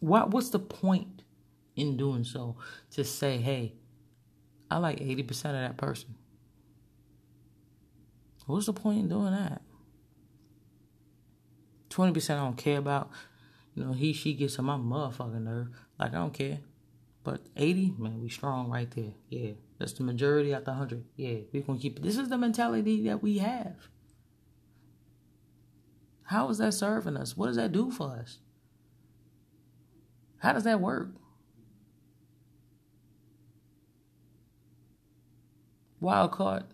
What, 0.00 0.30
what's 0.30 0.48
the 0.48 0.58
point 0.58 1.22
in 1.76 1.98
doing 1.98 2.24
so 2.24 2.56
to 2.92 3.04
say, 3.04 3.36
hey, 3.36 3.74
I 4.70 4.78
like 4.78 5.00
80% 5.00 5.30
of 5.30 5.52
that 5.52 5.76
person? 5.76 6.14
What's 8.46 8.66
the 8.66 8.72
point 8.72 9.00
in 9.00 9.08
doing 9.08 9.32
that? 9.32 9.60
20% 11.90 12.30
I 12.30 12.34
don't 12.36 12.56
care 12.56 12.78
about. 12.78 13.10
You 13.74 13.84
know, 13.84 13.92
he, 13.92 14.14
she 14.14 14.32
gets 14.32 14.58
on 14.58 14.64
my 14.64 14.76
motherfucking 14.76 15.42
nerve. 15.42 15.68
Like, 15.98 16.12
I 16.12 16.16
don't 16.16 16.32
care. 16.32 16.60
But 17.22 17.42
80, 17.54 17.94
man, 17.98 18.22
we 18.22 18.30
strong 18.30 18.70
right 18.70 18.90
there. 18.90 19.12
Yeah. 19.28 19.52
That's 19.78 19.92
the 19.92 20.04
majority 20.04 20.54
out 20.54 20.64
the 20.64 20.72
100. 20.72 21.04
Yeah, 21.16 21.38
we're 21.52 21.62
to 21.62 21.78
keep 21.78 21.98
it. 21.98 22.02
This 22.02 22.16
is 22.16 22.28
the 22.28 22.38
mentality 22.38 23.02
that 23.06 23.22
we 23.22 23.38
have. 23.38 23.88
How 26.24 26.48
is 26.48 26.58
that 26.58 26.74
serving 26.74 27.16
us? 27.16 27.36
What 27.36 27.48
does 27.48 27.56
that 27.56 27.72
do 27.72 27.90
for 27.90 28.16
us? 28.20 28.38
How 30.38 30.52
does 30.52 30.64
that 30.64 30.80
work? 30.80 31.10
Wild 36.00 36.32
card 36.32 36.64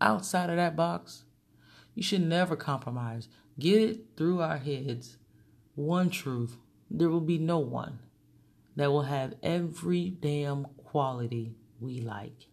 outside 0.00 0.50
of 0.50 0.56
that 0.56 0.76
box. 0.76 1.24
You 1.94 2.02
should 2.02 2.22
never 2.22 2.56
compromise. 2.56 3.28
Get 3.58 3.82
it 3.82 4.00
through 4.16 4.40
our 4.40 4.58
heads 4.58 5.18
one 5.76 6.08
truth 6.08 6.56
there 6.90 7.10
will 7.10 7.20
be 7.20 7.38
no 7.38 7.58
one 7.58 7.98
that 8.76 8.90
will 8.90 9.02
have 9.02 9.34
every 9.42 10.10
damn 10.10 10.64
quality 10.84 11.54
we 11.80 12.00
like. 12.00 12.46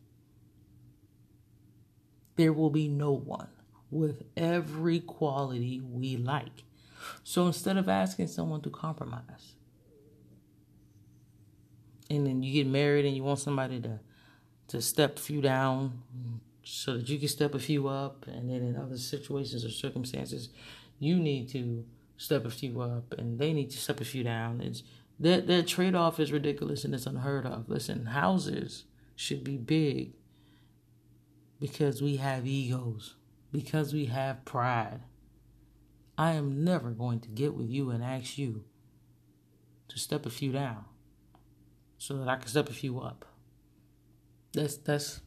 There 2.36 2.54
will 2.54 2.70
be 2.70 2.88
no 2.88 3.12
one 3.12 3.50
with 3.92 4.24
every 4.36 5.00
quality 5.00 5.82
we 5.82 6.18
like. 6.18 6.64
So 7.24 7.46
instead 7.48 7.78
of 7.78 7.88
asking 7.88 8.28
someone 8.28 8.62
to 8.62 8.70
compromise, 8.70 9.56
and 12.10 12.26
then 12.26 12.44
you 12.44 12.54
get 12.54 12.68
married 12.68 13.06
and 13.06 13.16
you 13.16 13.24
want 13.24 13.40
somebody 13.40 13.80
to 13.82 14.00
to 14.70 14.82
step 14.82 15.18
a 15.18 15.22
few 15.22 15.42
down, 15.42 16.02
so 16.64 16.98
that 16.98 17.10
you 17.10 17.20
can 17.20 17.28
step 17.28 17.54
a 17.54 17.60
few 17.60 17.88
up 17.88 18.26
and 18.28 18.50
then 18.50 18.62
in 18.62 18.76
other 18.76 18.98
situations 18.98 19.66
or 19.66 19.70
circumstances 19.70 20.50
you 21.00 21.18
need 21.18 21.50
to 21.50 21.86
step 22.18 22.46
a 22.46 22.50
few 22.50 22.82
up 22.82 23.14
and 23.18 23.38
they 23.38 23.52
need 23.52 23.70
to 23.70 23.78
step 23.78 24.00
a 24.00 24.06
few 24.06 24.24
down 24.24 24.62
it's 24.62 24.84
that 25.20 25.46
that 25.48 25.68
trade-off 25.68 26.20
is 26.20 26.32
ridiculous 26.32 26.86
and 26.86 26.96
it's 26.96 27.06
unheard 27.06 27.46
of 27.46 27.68
listen 27.68 28.06
houses 28.08 28.86
should 29.24 29.44
be 29.44 29.58
big 29.58 30.14
because 31.60 32.02
we 32.02 32.18
have 32.18 32.46
egos 32.46 33.16
because 33.52 33.94
we 33.94 34.06
have 34.06 34.44
pride 34.46 35.00
i 36.18 36.32
am 36.32 36.64
never 36.64 36.92
going 36.92 37.20
to 37.20 37.30
get 37.30 37.54
with 37.54 37.70
you 37.70 37.90
and 37.90 38.04
ask 38.04 38.38
you 38.38 38.64
to 39.88 39.98
step 39.98 40.26
a 40.26 40.30
few 40.30 40.52
down 40.52 40.84
so 41.98 42.18
that 42.18 42.28
i 42.28 42.36
can 42.36 42.48
step 42.48 42.70
a 42.70 42.74
few 42.74 43.00
up 43.00 43.26
that's 44.54 44.78
that's 44.78 45.22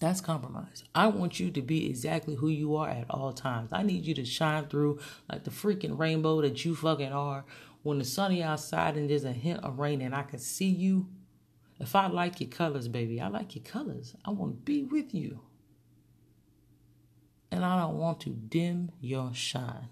That's 0.00 0.20
compromise. 0.20 0.82
I 0.96 1.06
want 1.06 1.38
you 1.38 1.52
to 1.52 1.62
be 1.62 1.88
exactly 1.88 2.34
who 2.34 2.48
you 2.48 2.74
are 2.74 2.88
at 2.88 3.06
all 3.08 3.32
times. 3.32 3.70
I 3.72 3.84
need 3.84 4.04
you 4.04 4.14
to 4.14 4.24
shine 4.24 4.66
through 4.66 4.98
like 5.30 5.44
the 5.44 5.50
freaking 5.52 5.96
rainbow 5.96 6.40
that 6.42 6.64
you 6.64 6.74
fucking 6.74 7.12
are. 7.12 7.44
When 7.84 7.98
the 7.98 8.04
sunny 8.04 8.42
outside 8.42 8.96
and 8.96 9.08
there's 9.08 9.22
a 9.24 9.32
hint 9.32 9.60
of 9.62 9.78
rain 9.78 10.00
and 10.02 10.12
I 10.14 10.22
can 10.24 10.40
see 10.40 10.68
you. 10.68 11.06
If 11.82 11.96
I 11.96 12.06
like 12.06 12.40
your 12.40 12.48
colors, 12.48 12.86
baby, 12.86 13.20
I 13.20 13.26
like 13.26 13.56
your 13.56 13.64
colors. 13.64 14.14
I 14.24 14.30
want 14.30 14.52
to 14.52 14.62
be 14.62 14.84
with 14.84 15.12
you. 15.12 15.40
And 17.50 17.64
I 17.64 17.76
don't 17.80 17.98
want 17.98 18.20
to 18.20 18.30
dim 18.30 18.92
your 19.00 19.34
shine. 19.34 19.88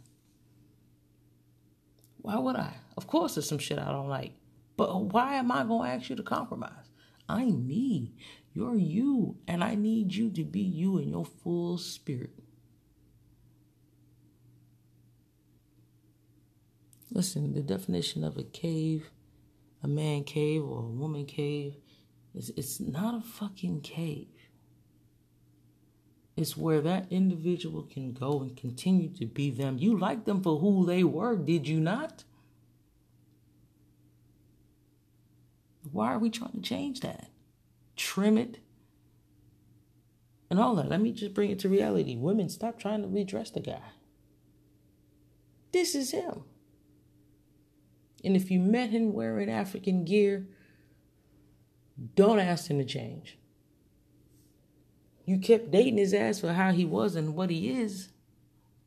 Why 2.19 2.39
would 2.39 2.55
I? 2.55 2.75
Of 2.97 3.09
course, 3.09 3.35
there's 3.35 3.49
some 3.49 3.59
shit 3.59 3.81
I 3.81 3.91
don't 3.91 4.09
like. 4.09 4.35
But 4.77 4.95
why 5.07 5.35
am 5.35 5.51
I 5.51 5.65
going 5.65 5.91
to 5.91 5.97
ask 5.97 6.09
you 6.09 6.15
to 6.15 6.23
compromise? 6.23 6.71
I'm 7.29 7.67
me. 7.67 8.15
You're 8.55 8.77
you. 8.77 9.39
And 9.49 9.65
I 9.65 9.75
need 9.75 10.15
you 10.15 10.31
to 10.31 10.45
be 10.45 10.61
you 10.61 10.99
in 10.99 11.09
your 11.09 11.25
full 11.25 11.77
spirit. 11.77 12.39
Listen, 17.11 17.53
the 17.53 17.63
definition 17.63 18.23
of 18.23 18.39
a 18.39 18.45
cave, 18.45 19.11
a 19.83 19.89
man 19.89 20.25
cave 20.25 20.65
or 20.65 20.85
a 20.85 20.89
woman 20.89 21.25
cave, 21.25 21.77
is 22.35 22.53
it's 22.57 22.81
not 22.81 23.15
a 23.15 23.27
fucking 23.27 23.81
cave. 23.81 24.29
It's 26.37 26.57
where 26.57 26.81
that 26.81 27.07
individual 27.11 27.83
can 27.83 28.13
go 28.13 28.41
and 28.41 28.57
continue 28.57 29.09
to 29.17 29.27
be 29.27 29.51
them. 29.51 29.79
You 29.79 29.99
like 29.99 30.25
them 30.25 30.43
for 30.43 30.59
who 30.59 30.87
they 30.87 31.05
were, 31.05 31.37
did 31.37 31.69
you 31.69 31.81
not? 31.81 32.25
Why 35.93 36.13
are 36.13 36.19
we 36.19 36.31
trying 36.31 36.53
to 36.53 36.61
change 36.61 37.01
that? 37.01 37.29
Trim 37.97 38.39
it 38.39 38.59
and 40.51 40.59
all 40.59 40.75
that. 40.77 40.89
Let 40.89 41.01
me 41.01 41.13
just 41.13 41.35
bring 41.35 41.51
it 41.51 41.59
to 41.61 41.69
reality. 41.69 42.17
Women, 42.17 42.49
stop 42.49 42.79
trying 42.79 43.03
to 43.03 43.09
redress 43.09 43.51
the 43.51 43.61
guy. 43.61 43.81
This 45.73 45.95
is 45.95 46.11
him. 46.11 46.45
And 48.25 48.37
if 48.37 48.51
you 48.51 48.61
met 48.61 48.91
him 48.91 49.13
wearing 49.13 49.51
African 49.51 50.05
gear, 50.05 50.47
don't 52.15 52.39
ask 52.39 52.71
him 52.71 52.79
to 52.79 52.85
change. 52.85 53.39
You 55.25 55.39
kept 55.39 55.71
dating 55.71 55.99
his 55.99 56.13
ass 56.13 56.41
for 56.41 56.53
how 56.53 56.73
he 56.73 56.85
was 56.85 57.15
and 57.15 57.35
what 57.35 57.51
he 57.51 57.71
is. 57.71 58.11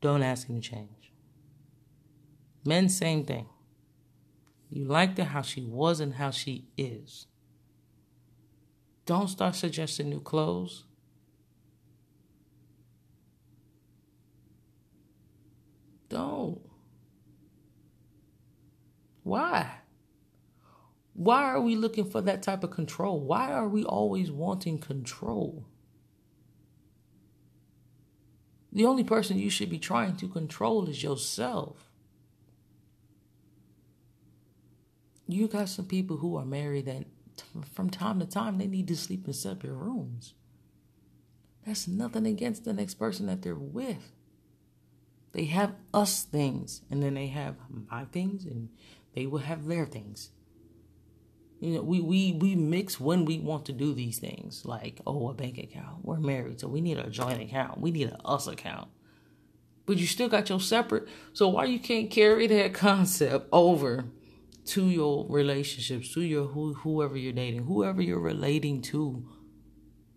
Don't 0.00 0.22
ask 0.22 0.48
him 0.48 0.60
to 0.60 0.68
change. 0.68 1.12
Men, 2.64 2.88
same 2.88 3.24
thing. 3.24 3.46
You 4.70 4.84
liked 4.84 5.18
her 5.18 5.24
how 5.24 5.42
she 5.42 5.62
was 5.62 6.00
and 6.00 6.14
how 6.14 6.30
she 6.30 6.68
is. 6.76 7.26
Don't 9.06 9.28
start 9.28 9.54
suggesting 9.54 10.10
new 10.10 10.20
clothes. 10.20 10.84
Don't. 16.08 16.60
Why? 19.24 19.78
Why 21.14 21.44
are 21.44 21.60
we 21.60 21.74
looking 21.74 22.08
for 22.08 22.20
that 22.20 22.42
type 22.42 22.62
of 22.62 22.70
control? 22.70 23.20
Why 23.20 23.52
are 23.52 23.68
we 23.68 23.84
always 23.84 24.30
wanting 24.30 24.78
control? 24.78 25.64
The 28.72 28.84
only 28.84 29.04
person 29.04 29.38
you 29.38 29.50
should 29.50 29.70
be 29.70 29.78
trying 29.78 30.16
to 30.16 30.28
control 30.28 30.88
is 30.88 31.02
yourself. 31.02 31.88
You 35.26 35.48
got 35.48 35.68
some 35.68 35.86
people 35.86 36.18
who 36.18 36.36
are 36.36 36.44
married 36.44 36.86
that 36.86 37.04
from 37.72 37.88
time 37.88 38.20
to 38.20 38.26
time 38.26 38.58
they 38.58 38.66
need 38.66 38.88
to 38.88 38.96
sleep 38.96 39.26
in 39.26 39.32
separate 39.32 39.72
rooms. 39.72 40.34
That's 41.64 41.88
nothing 41.88 42.26
against 42.26 42.64
the 42.64 42.74
next 42.74 42.94
person 42.94 43.26
that 43.26 43.42
they're 43.42 43.54
with. 43.54 44.12
They 45.32 45.46
have 45.46 45.74
us 45.92 46.24
things, 46.24 46.82
and 46.90 47.02
then 47.02 47.14
they 47.14 47.28
have 47.28 47.56
my 47.90 48.04
things, 48.04 48.44
and 48.44 48.68
they 49.14 49.26
will 49.26 49.40
have 49.40 49.66
their 49.66 49.86
things. 49.86 50.30
You 51.60 51.74
know, 51.74 51.82
we, 51.82 52.00
we, 52.00 52.32
we 52.32 52.56
mix 52.56 53.00
when 53.00 53.24
we 53.24 53.38
want 53.38 53.64
to 53.66 53.72
do 53.72 53.94
these 53.94 54.18
things, 54.18 54.64
like, 54.66 55.00
oh, 55.06 55.30
a 55.30 55.34
bank 55.34 55.56
account. 55.56 56.04
We're 56.04 56.18
married, 56.18 56.60
so 56.60 56.68
we 56.68 56.80
need 56.80 56.98
a 56.98 57.08
joint 57.08 57.40
account. 57.40 57.80
We 57.80 57.90
need 57.90 58.08
a 58.08 58.20
us 58.22 58.46
account. 58.46 58.88
But 59.86 59.98
you 59.98 60.06
still 60.06 60.28
got 60.28 60.48
your 60.48 60.60
separate. 60.60 61.08
So 61.32 61.48
why 61.48 61.64
you 61.64 61.78
can't 61.78 62.10
carry 62.10 62.46
that 62.48 62.74
concept 62.74 63.48
over 63.52 64.06
to 64.66 64.88
your 64.88 65.26
relationships, 65.28 66.12
to 66.14 66.22
your 66.22 66.46
who, 66.48 66.74
whoever 66.74 67.16
you're 67.16 67.32
dating, 67.32 67.64
whoever 67.64 68.02
you're 68.02 68.18
relating 68.18 68.82
to? 68.82 69.26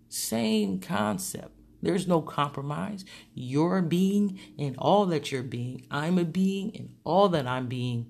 Same 0.10 0.80
concept. 0.80 1.52
There's 1.82 2.08
no 2.08 2.22
compromise. 2.22 3.06
You're 3.34 3.78
a 3.78 3.84
being 3.84 4.40
and 4.58 4.76
all 4.78 5.06
that 5.08 5.32
you're 5.32 5.44
being. 5.44 5.86
I'm 5.92 6.18
a 6.18 6.26
being 6.26 6.76
and 6.76 6.96
all 7.04 7.30
that 7.30 7.46
I'm 7.46 7.68
being 7.68 8.08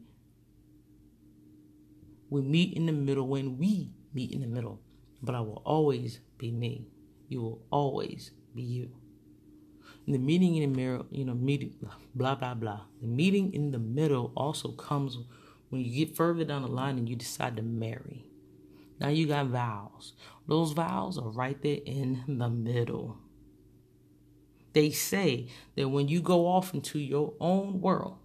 we 2.30 2.42
meet 2.42 2.74
in 2.76 2.86
the 2.86 2.92
middle 2.92 3.28
when 3.28 3.58
we 3.58 3.92
meet 4.14 4.32
in 4.32 4.42
the 4.42 4.48
middle. 4.48 4.80
But 5.22 5.36
I 5.36 5.42
will 5.42 5.62
always 5.66 6.20
be 6.38 6.52
me. 6.52 6.88
You 7.28 7.42
will 7.42 7.62
always 7.72 8.32
be 8.56 8.64
you. 8.64 8.92
And 10.06 10.16
the 10.16 10.20
meeting 10.20 10.56
in 10.56 10.72
the 10.72 10.78
middle, 10.78 11.06
you 11.12 11.26
know, 11.26 11.34
meeting, 11.34 11.76
blah, 12.16 12.36
blah, 12.36 12.54
blah. 12.54 12.82
The 13.02 13.08
meeting 13.08 13.54
in 13.54 13.72
the 13.72 13.80
middle 13.80 14.32
also 14.36 14.72
comes 14.72 15.18
when 15.70 15.82
you 15.82 16.06
get 16.06 16.16
further 16.16 16.46
down 16.46 16.62
the 16.62 16.70
line 16.70 16.98
and 16.98 17.10
you 17.10 17.16
decide 17.16 17.58
to 17.58 17.62
marry. 17.62 18.26
Now 19.00 19.10
you 19.10 19.28
got 19.28 19.48
vows. 19.48 20.14
Those 20.48 20.72
vows 20.72 21.18
are 21.18 21.30
right 21.30 21.62
there 21.62 21.80
in 21.86 22.24
the 22.28 22.50
middle. 22.50 23.18
They 24.74 24.92
say 24.92 25.50
that 25.76 25.90
when 25.90 26.08
you 26.08 26.22
go 26.22 26.48
off 26.48 26.74
into 26.74 27.00
your 27.00 27.34
own 27.40 27.82
world 27.82 28.18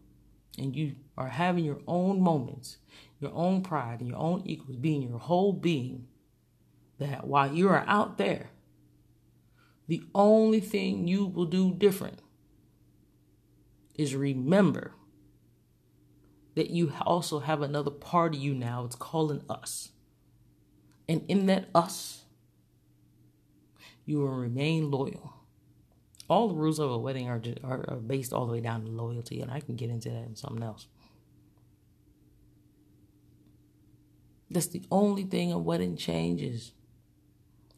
and 0.58 0.76
you 0.76 0.94
are 1.16 1.28
having 1.28 1.64
your 1.64 1.80
own 1.86 2.20
moments, 2.20 2.78
your 3.20 3.32
own 3.34 3.62
pride 3.62 4.00
and 4.00 4.08
your 4.08 4.18
own 4.18 4.42
equals, 4.44 4.76
being 4.76 5.02
your 5.02 5.18
whole 5.18 5.52
being, 5.52 6.06
that 6.98 7.26
while 7.26 7.52
you 7.52 7.68
are 7.68 7.84
out 7.86 8.18
there, 8.18 8.50
the 9.88 10.02
only 10.14 10.60
thing 10.60 11.06
you 11.08 11.26
will 11.26 11.44
do 11.44 11.74
different 11.74 12.20
is 13.94 14.14
remember 14.14 14.92
that 16.54 16.70
you 16.70 16.92
also 17.02 17.40
have 17.40 17.62
another 17.62 17.90
part 17.90 18.34
of 18.34 18.40
you 18.40 18.54
now. 18.54 18.84
It's 18.84 18.96
calling 18.96 19.42
us. 19.48 19.90
And 21.08 21.24
in 21.28 21.46
that 21.46 21.68
us, 21.74 22.22
you 24.04 24.18
will 24.18 24.28
remain 24.28 24.90
loyal. 24.90 25.34
All 26.28 26.48
the 26.48 26.54
rules 26.54 26.78
of 26.78 26.90
a 26.90 26.98
wedding 26.98 27.28
are, 27.28 27.42
are, 27.64 27.84
are 27.88 27.96
based 27.96 28.32
all 28.32 28.46
the 28.46 28.52
way 28.52 28.60
down 28.60 28.84
to 28.84 28.90
loyalty, 28.90 29.40
and 29.40 29.50
I 29.50 29.60
can 29.60 29.76
get 29.76 29.90
into 29.90 30.08
that 30.10 30.24
in 30.24 30.36
something 30.36 30.62
else. 30.62 30.86
That's 34.52 34.66
the 34.66 34.82
only 34.90 35.24
thing 35.24 35.52
a 35.52 35.58
wedding 35.58 35.96
changes. 35.96 36.72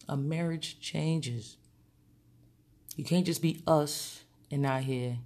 A 0.09 0.17
marriage 0.17 0.81
changes. 0.81 1.57
You 2.97 3.05
can't 3.05 3.27
just 3.27 3.43
be 3.43 3.63
us 3.67 4.25
and 4.51 4.63
not 4.63 4.83
here 4.83 5.19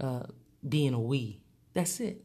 uh, 0.00 0.24
being 0.66 0.94
a 0.94 1.00
we. 1.00 1.42
That's 1.74 2.00
it. 2.00 2.24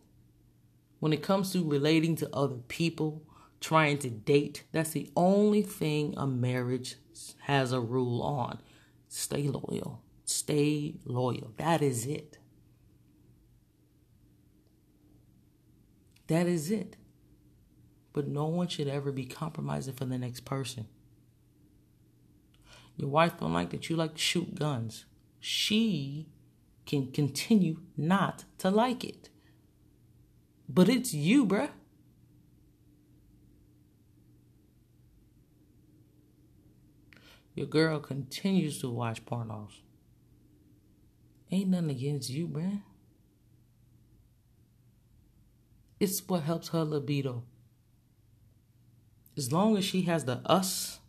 When 0.99 1.13
it 1.13 1.21
comes 1.21 1.51
to 1.53 1.67
relating 1.67 2.15
to 2.17 2.29
other 2.35 2.55
people, 2.67 3.23
trying 3.59 3.97
to 3.99 4.09
date, 4.09 4.63
that's 4.71 4.91
the 4.91 5.11
only 5.15 5.61
thing 5.61 6.13
a 6.17 6.25
marriage 6.25 6.95
has 7.41 7.71
a 7.71 7.79
rule 7.79 8.21
on. 8.21 8.61
Stay 9.07 9.47
loyal. 9.47 10.01
Stay 10.23 10.95
loyal. 11.05 11.53
That 11.57 11.81
is 11.81 12.05
it. 12.05 12.37
That 16.27 16.47
is 16.47 16.71
it. 16.71 16.95
But 18.15 18.29
no 18.29 18.45
one 18.45 18.69
should 18.69 18.87
ever 18.87 19.11
be 19.11 19.25
compromising 19.25 19.93
for 19.93 20.05
the 20.05 20.17
next 20.17 20.45
person. 20.45 20.87
Your 22.95 23.09
wife 23.09 23.37
don't 23.37 23.51
like 23.51 23.71
that 23.71 23.89
you 23.89 23.97
like 23.97 24.13
to 24.13 24.21
shoot 24.21 24.55
guns. 24.55 25.03
She 25.41 26.29
can 26.85 27.11
continue 27.11 27.81
not 27.97 28.45
to 28.59 28.69
like 28.69 29.03
it. 29.03 29.27
But 30.69 30.87
it's 30.87 31.13
you, 31.13 31.45
bruh. 31.45 31.71
Your 37.53 37.67
girl 37.67 37.99
continues 37.99 38.79
to 38.79 38.89
watch 38.89 39.25
pornos. 39.25 39.81
Ain't 41.51 41.69
nothing 41.69 41.89
against 41.89 42.29
you, 42.29 42.47
bruh. 42.47 42.81
It's 45.99 46.25
what 46.29 46.43
helps 46.43 46.69
her 46.69 46.85
libido 46.85 47.43
as 49.37 49.51
long 49.51 49.77
as 49.77 49.85
she 49.85 50.03
has 50.03 50.25
the 50.25 50.41
us, 50.45 50.99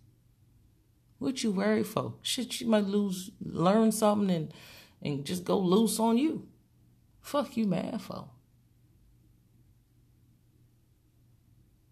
what 1.19 1.43
you 1.43 1.51
worry 1.51 1.83
for? 1.83 2.15
Shit, 2.23 2.53
she 2.53 2.65
might 2.65 2.85
lose, 2.85 3.31
learn 3.41 3.93
something 3.93 4.31
and 4.35 4.53
and 5.03 5.25
just 5.25 5.45
go 5.45 5.59
loose 5.59 6.01
on 6.01 6.19
you. 6.19 6.49
Fuck 7.21 7.57
you 7.57 7.67
mad 7.67 8.01
for? 8.01 8.29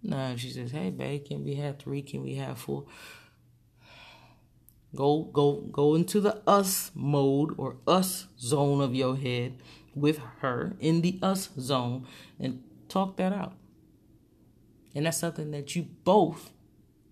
Nah, 0.02 0.36
she 0.36 0.50
says, 0.50 0.70
hey 0.70 0.90
babe, 0.90 1.24
can 1.24 1.44
we 1.44 1.54
have 1.54 1.78
three? 1.78 2.02
Can 2.02 2.22
we 2.22 2.34
have 2.34 2.58
four? 2.58 2.84
Go 4.94 5.24
go 5.24 5.62
go 5.72 5.94
into 5.94 6.20
the 6.20 6.42
us 6.46 6.90
mode 6.94 7.54
or 7.56 7.76
us 7.86 8.26
zone 8.38 8.80
of 8.80 8.94
your 8.94 9.16
head 9.16 9.58
with 9.94 10.18
her 10.40 10.76
in 10.78 11.00
the 11.00 11.18
us 11.22 11.50
zone 11.58 12.06
and 12.38 12.62
talk 12.88 13.16
that 13.16 13.32
out. 13.32 13.54
And 14.94 15.06
that's 15.06 15.18
something 15.18 15.50
that 15.50 15.74
you 15.74 15.88
both 16.04 16.52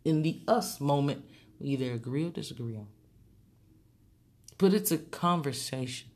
in 0.05 0.23
the 0.23 0.41
us 0.47 0.81
moment 0.81 1.25
either 1.61 1.93
agree 1.93 2.27
or 2.27 2.31
disagree 2.31 2.77
on. 2.77 2.87
But 4.59 4.75
it's 4.75 4.93
a 4.93 4.99
conversation. 4.99 6.09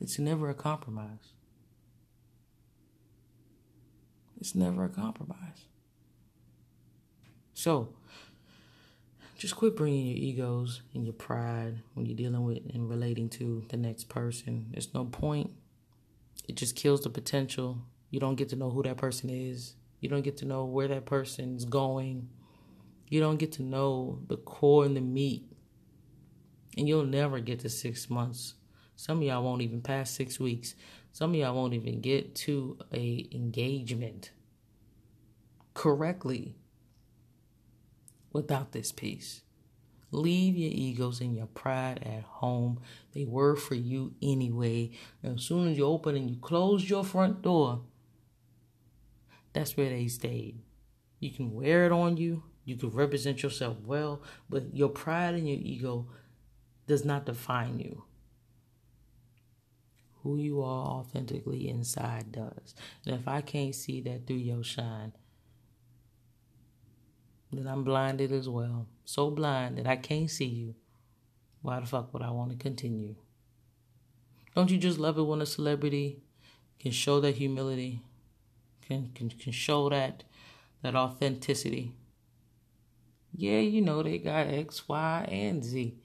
It's 0.00 0.18
never 0.18 0.48
a 0.48 0.54
compromise. 0.54 1.32
It's 4.40 4.54
never 4.54 4.84
a 4.84 4.88
compromise. 4.88 5.66
So, 7.54 7.88
just 9.36 9.56
quit 9.56 9.76
bringing 9.76 10.06
your 10.06 10.16
egos 10.16 10.82
and 10.94 11.04
your 11.04 11.12
pride 11.12 11.82
when 11.94 12.06
you're 12.06 12.16
dealing 12.16 12.44
with 12.44 12.58
and 12.72 12.88
relating 12.88 13.28
to 13.30 13.64
the 13.68 13.76
next 13.76 14.08
person. 14.08 14.66
There's 14.70 14.94
no 14.94 15.04
point. 15.04 15.50
It 16.48 16.56
just 16.56 16.74
kills 16.74 17.02
the 17.02 17.10
potential. 17.10 17.78
You 18.10 18.18
don't 18.18 18.36
get 18.36 18.48
to 18.48 18.56
know 18.56 18.70
who 18.70 18.82
that 18.82 18.96
person 18.96 19.30
is. 19.30 19.74
You 20.00 20.08
don't 20.08 20.22
get 20.22 20.38
to 20.38 20.46
know 20.46 20.64
where 20.64 20.88
that 20.88 21.04
person's 21.04 21.64
going. 21.64 22.28
You 23.08 23.20
don't 23.20 23.36
get 23.36 23.52
to 23.52 23.62
know 23.62 24.20
the 24.26 24.38
core 24.38 24.84
and 24.84 24.96
the 24.96 25.00
meat. 25.00 25.44
And 26.76 26.88
you'll 26.88 27.04
never 27.04 27.40
get 27.40 27.60
to 27.60 27.68
six 27.68 28.08
months. 28.08 28.54
Some 28.96 29.18
of 29.18 29.24
y'all 29.24 29.42
won't 29.42 29.62
even 29.62 29.82
pass 29.82 30.10
six 30.10 30.40
weeks. 30.40 30.74
Some 31.12 31.30
of 31.30 31.36
y'all 31.36 31.54
won't 31.54 31.74
even 31.74 32.00
get 32.00 32.34
to 32.36 32.78
a 32.92 33.28
engagement 33.32 34.30
correctly 35.74 36.56
without 38.32 38.72
this 38.72 38.92
piece. 38.92 39.42
Leave 40.10 40.56
your 40.56 40.70
egos 40.72 41.20
and 41.20 41.36
your 41.36 41.46
pride 41.46 42.02
at 42.02 42.22
home. 42.22 42.80
They 43.12 43.24
were 43.24 43.56
for 43.56 43.74
you 43.74 44.14
anyway. 44.22 44.90
And 45.22 45.38
as 45.38 45.44
soon 45.44 45.68
as 45.68 45.76
you 45.76 45.84
open 45.84 46.16
and 46.16 46.30
you 46.30 46.36
close 46.36 46.88
your 46.88 47.04
front 47.04 47.42
door, 47.42 47.82
that's 49.52 49.76
where 49.76 49.90
they 49.90 50.08
stayed. 50.08 50.60
You 51.20 51.30
can 51.30 51.52
wear 51.52 51.84
it 51.84 51.92
on 51.92 52.16
you, 52.16 52.44
you 52.64 52.76
can 52.76 52.90
represent 52.90 53.42
yourself 53.42 53.76
well, 53.84 54.22
but 54.48 54.74
your 54.74 54.88
pride 54.88 55.34
and 55.34 55.48
your 55.48 55.58
ego 55.58 56.06
does 56.86 57.04
not 57.04 57.26
define 57.26 57.78
you. 57.78 58.04
Who 60.22 60.36
you 60.36 60.62
are 60.62 60.86
authentically 60.86 61.68
inside 61.68 62.32
does. 62.32 62.74
And 63.04 63.14
if 63.14 63.26
I 63.26 63.40
can't 63.40 63.74
see 63.74 64.00
that 64.02 64.26
through 64.26 64.36
your 64.36 64.62
shine, 64.62 65.12
then 67.52 67.66
I'm 67.66 67.84
blinded 67.84 68.32
as 68.32 68.48
well. 68.48 68.86
So 69.08 69.30
blind 69.30 69.78
that 69.78 69.86
I 69.86 69.96
can't 69.96 70.30
see 70.30 70.44
you. 70.44 70.74
Why 71.62 71.80
the 71.80 71.86
fuck 71.86 72.12
would 72.12 72.22
I 72.22 72.30
want 72.30 72.50
to 72.50 72.58
continue? 72.58 73.14
Don't 74.54 74.70
you 74.70 74.76
just 74.76 74.98
love 74.98 75.16
it 75.16 75.22
when 75.22 75.40
a 75.40 75.46
celebrity 75.46 76.20
can 76.78 76.92
show 76.92 77.18
that 77.22 77.36
humility, 77.36 78.02
can 78.86 79.10
can, 79.14 79.30
can 79.30 79.52
show 79.52 79.88
that 79.88 80.24
that 80.82 80.94
authenticity? 80.94 81.94
Yeah, 83.32 83.60
you 83.60 83.80
know 83.80 84.02
they 84.02 84.18
got 84.18 84.48
X, 84.48 84.86
Y, 84.86 85.28
and 85.32 85.64
Z. 85.64 85.96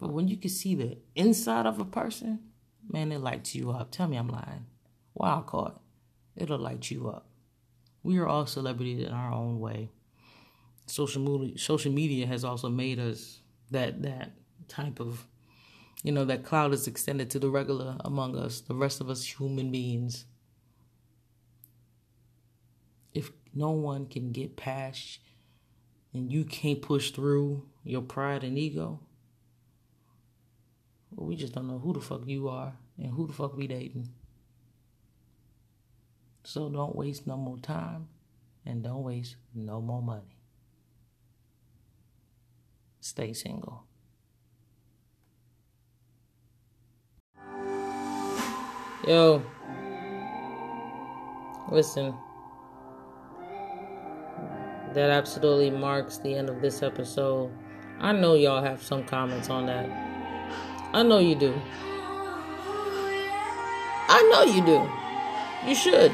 But 0.00 0.10
when 0.10 0.26
you 0.26 0.36
can 0.36 0.50
see 0.50 0.74
the 0.74 0.98
inside 1.14 1.64
of 1.64 1.78
a 1.78 1.84
person, 1.84 2.40
man, 2.90 3.12
it 3.12 3.20
lights 3.20 3.54
you 3.54 3.70
up. 3.70 3.92
Tell 3.92 4.08
me 4.08 4.16
I'm 4.16 4.26
lying. 4.26 4.66
Wild 5.14 5.46
card. 5.46 5.74
It'll 6.34 6.58
light 6.58 6.90
you 6.90 7.08
up. 7.08 7.28
We 8.02 8.18
are 8.18 8.26
all 8.26 8.46
celebrities 8.46 9.06
in 9.06 9.12
our 9.12 9.32
own 9.32 9.60
way 9.60 9.90
social 10.86 11.22
media 11.22 11.58
social 11.58 11.92
media 11.92 12.26
has 12.26 12.44
also 12.44 12.68
made 12.68 12.98
us 12.98 13.40
that 13.70 14.02
that 14.02 14.32
type 14.68 15.00
of 15.00 15.26
you 16.02 16.12
know 16.12 16.24
that 16.24 16.44
cloud 16.44 16.72
is 16.72 16.86
extended 16.86 17.30
to 17.30 17.38
the 17.38 17.48
regular 17.48 17.96
among 18.04 18.36
us 18.36 18.60
the 18.60 18.74
rest 18.74 19.00
of 19.00 19.08
us 19.08 19.24
human 19.24 19.70
beings. 19.70 20.26
If 23.12 23.30
no 23.54 23.70
one 23.70 24.06
can 24.06 24.32
get 24.32 24.56
past 24.56 25.20
and 26.12 26.32
you 26.32 26.44
can't 26.44 26.82
push 26.82 27.12
through 27.12 27.66
your 27.84 28.02
pride 28.02 28.44
and 28.44 28.58
ego 28.58 29.00
well, 31.14 31.26
we 31.26 31.36
just 31.36 31.52
don't 31.54 31.68
know 31.68 31.78
who 31.78 31.92
the 31.92 32.00
fuck 32.00 32.22
you 32.26 32.48
are 32.48 32.72
and 32.98 33.12
who 33.12 33.26
the 33.26 33.32
fuck 33.32 33.56
we 33.56 33.66
dating. 33.66 34.08
So 36.42 36.68
don't 36.68 36.94
waste 36.96 37.26
no 37.26 37.36
more 37.36 37.58
time 37.58 38.08
and 38.66 38.82
don't 38.82 39.02
waste 39.02 39.36
no 39.54 39.80
more 39.80 40.02
money 40.02 40.33
stay 43.04 43.34
single. 43.34 43.84
Yo, 49.06 49.42
listen. 51.70 52.14
That 54.94 55.10
absolutely 55.10 55.68
marks 55.70 56.16
the 56.16 56.34
end 56.34 56.48
of 56.48 56.62
this 56.62 56.82
episode. 56.82 57.52
I 58.00 58.12
know 58.12 58.34
y'all 58.36 58.62
have 58.62 58.82
some 58.82 59.04
comments 59.04 59.50
on 59.50 59.66
that. 59.66 59.86
I 60.94 61.02
know 61.02 61.18
you 61.18 61.34
do. 61.34 61.52
I 64.08 64.22
know 64.32 64.44
you 64.44 64.64
do. 64.64 65.68
You 65.68 65.74
should. 65.74 66.12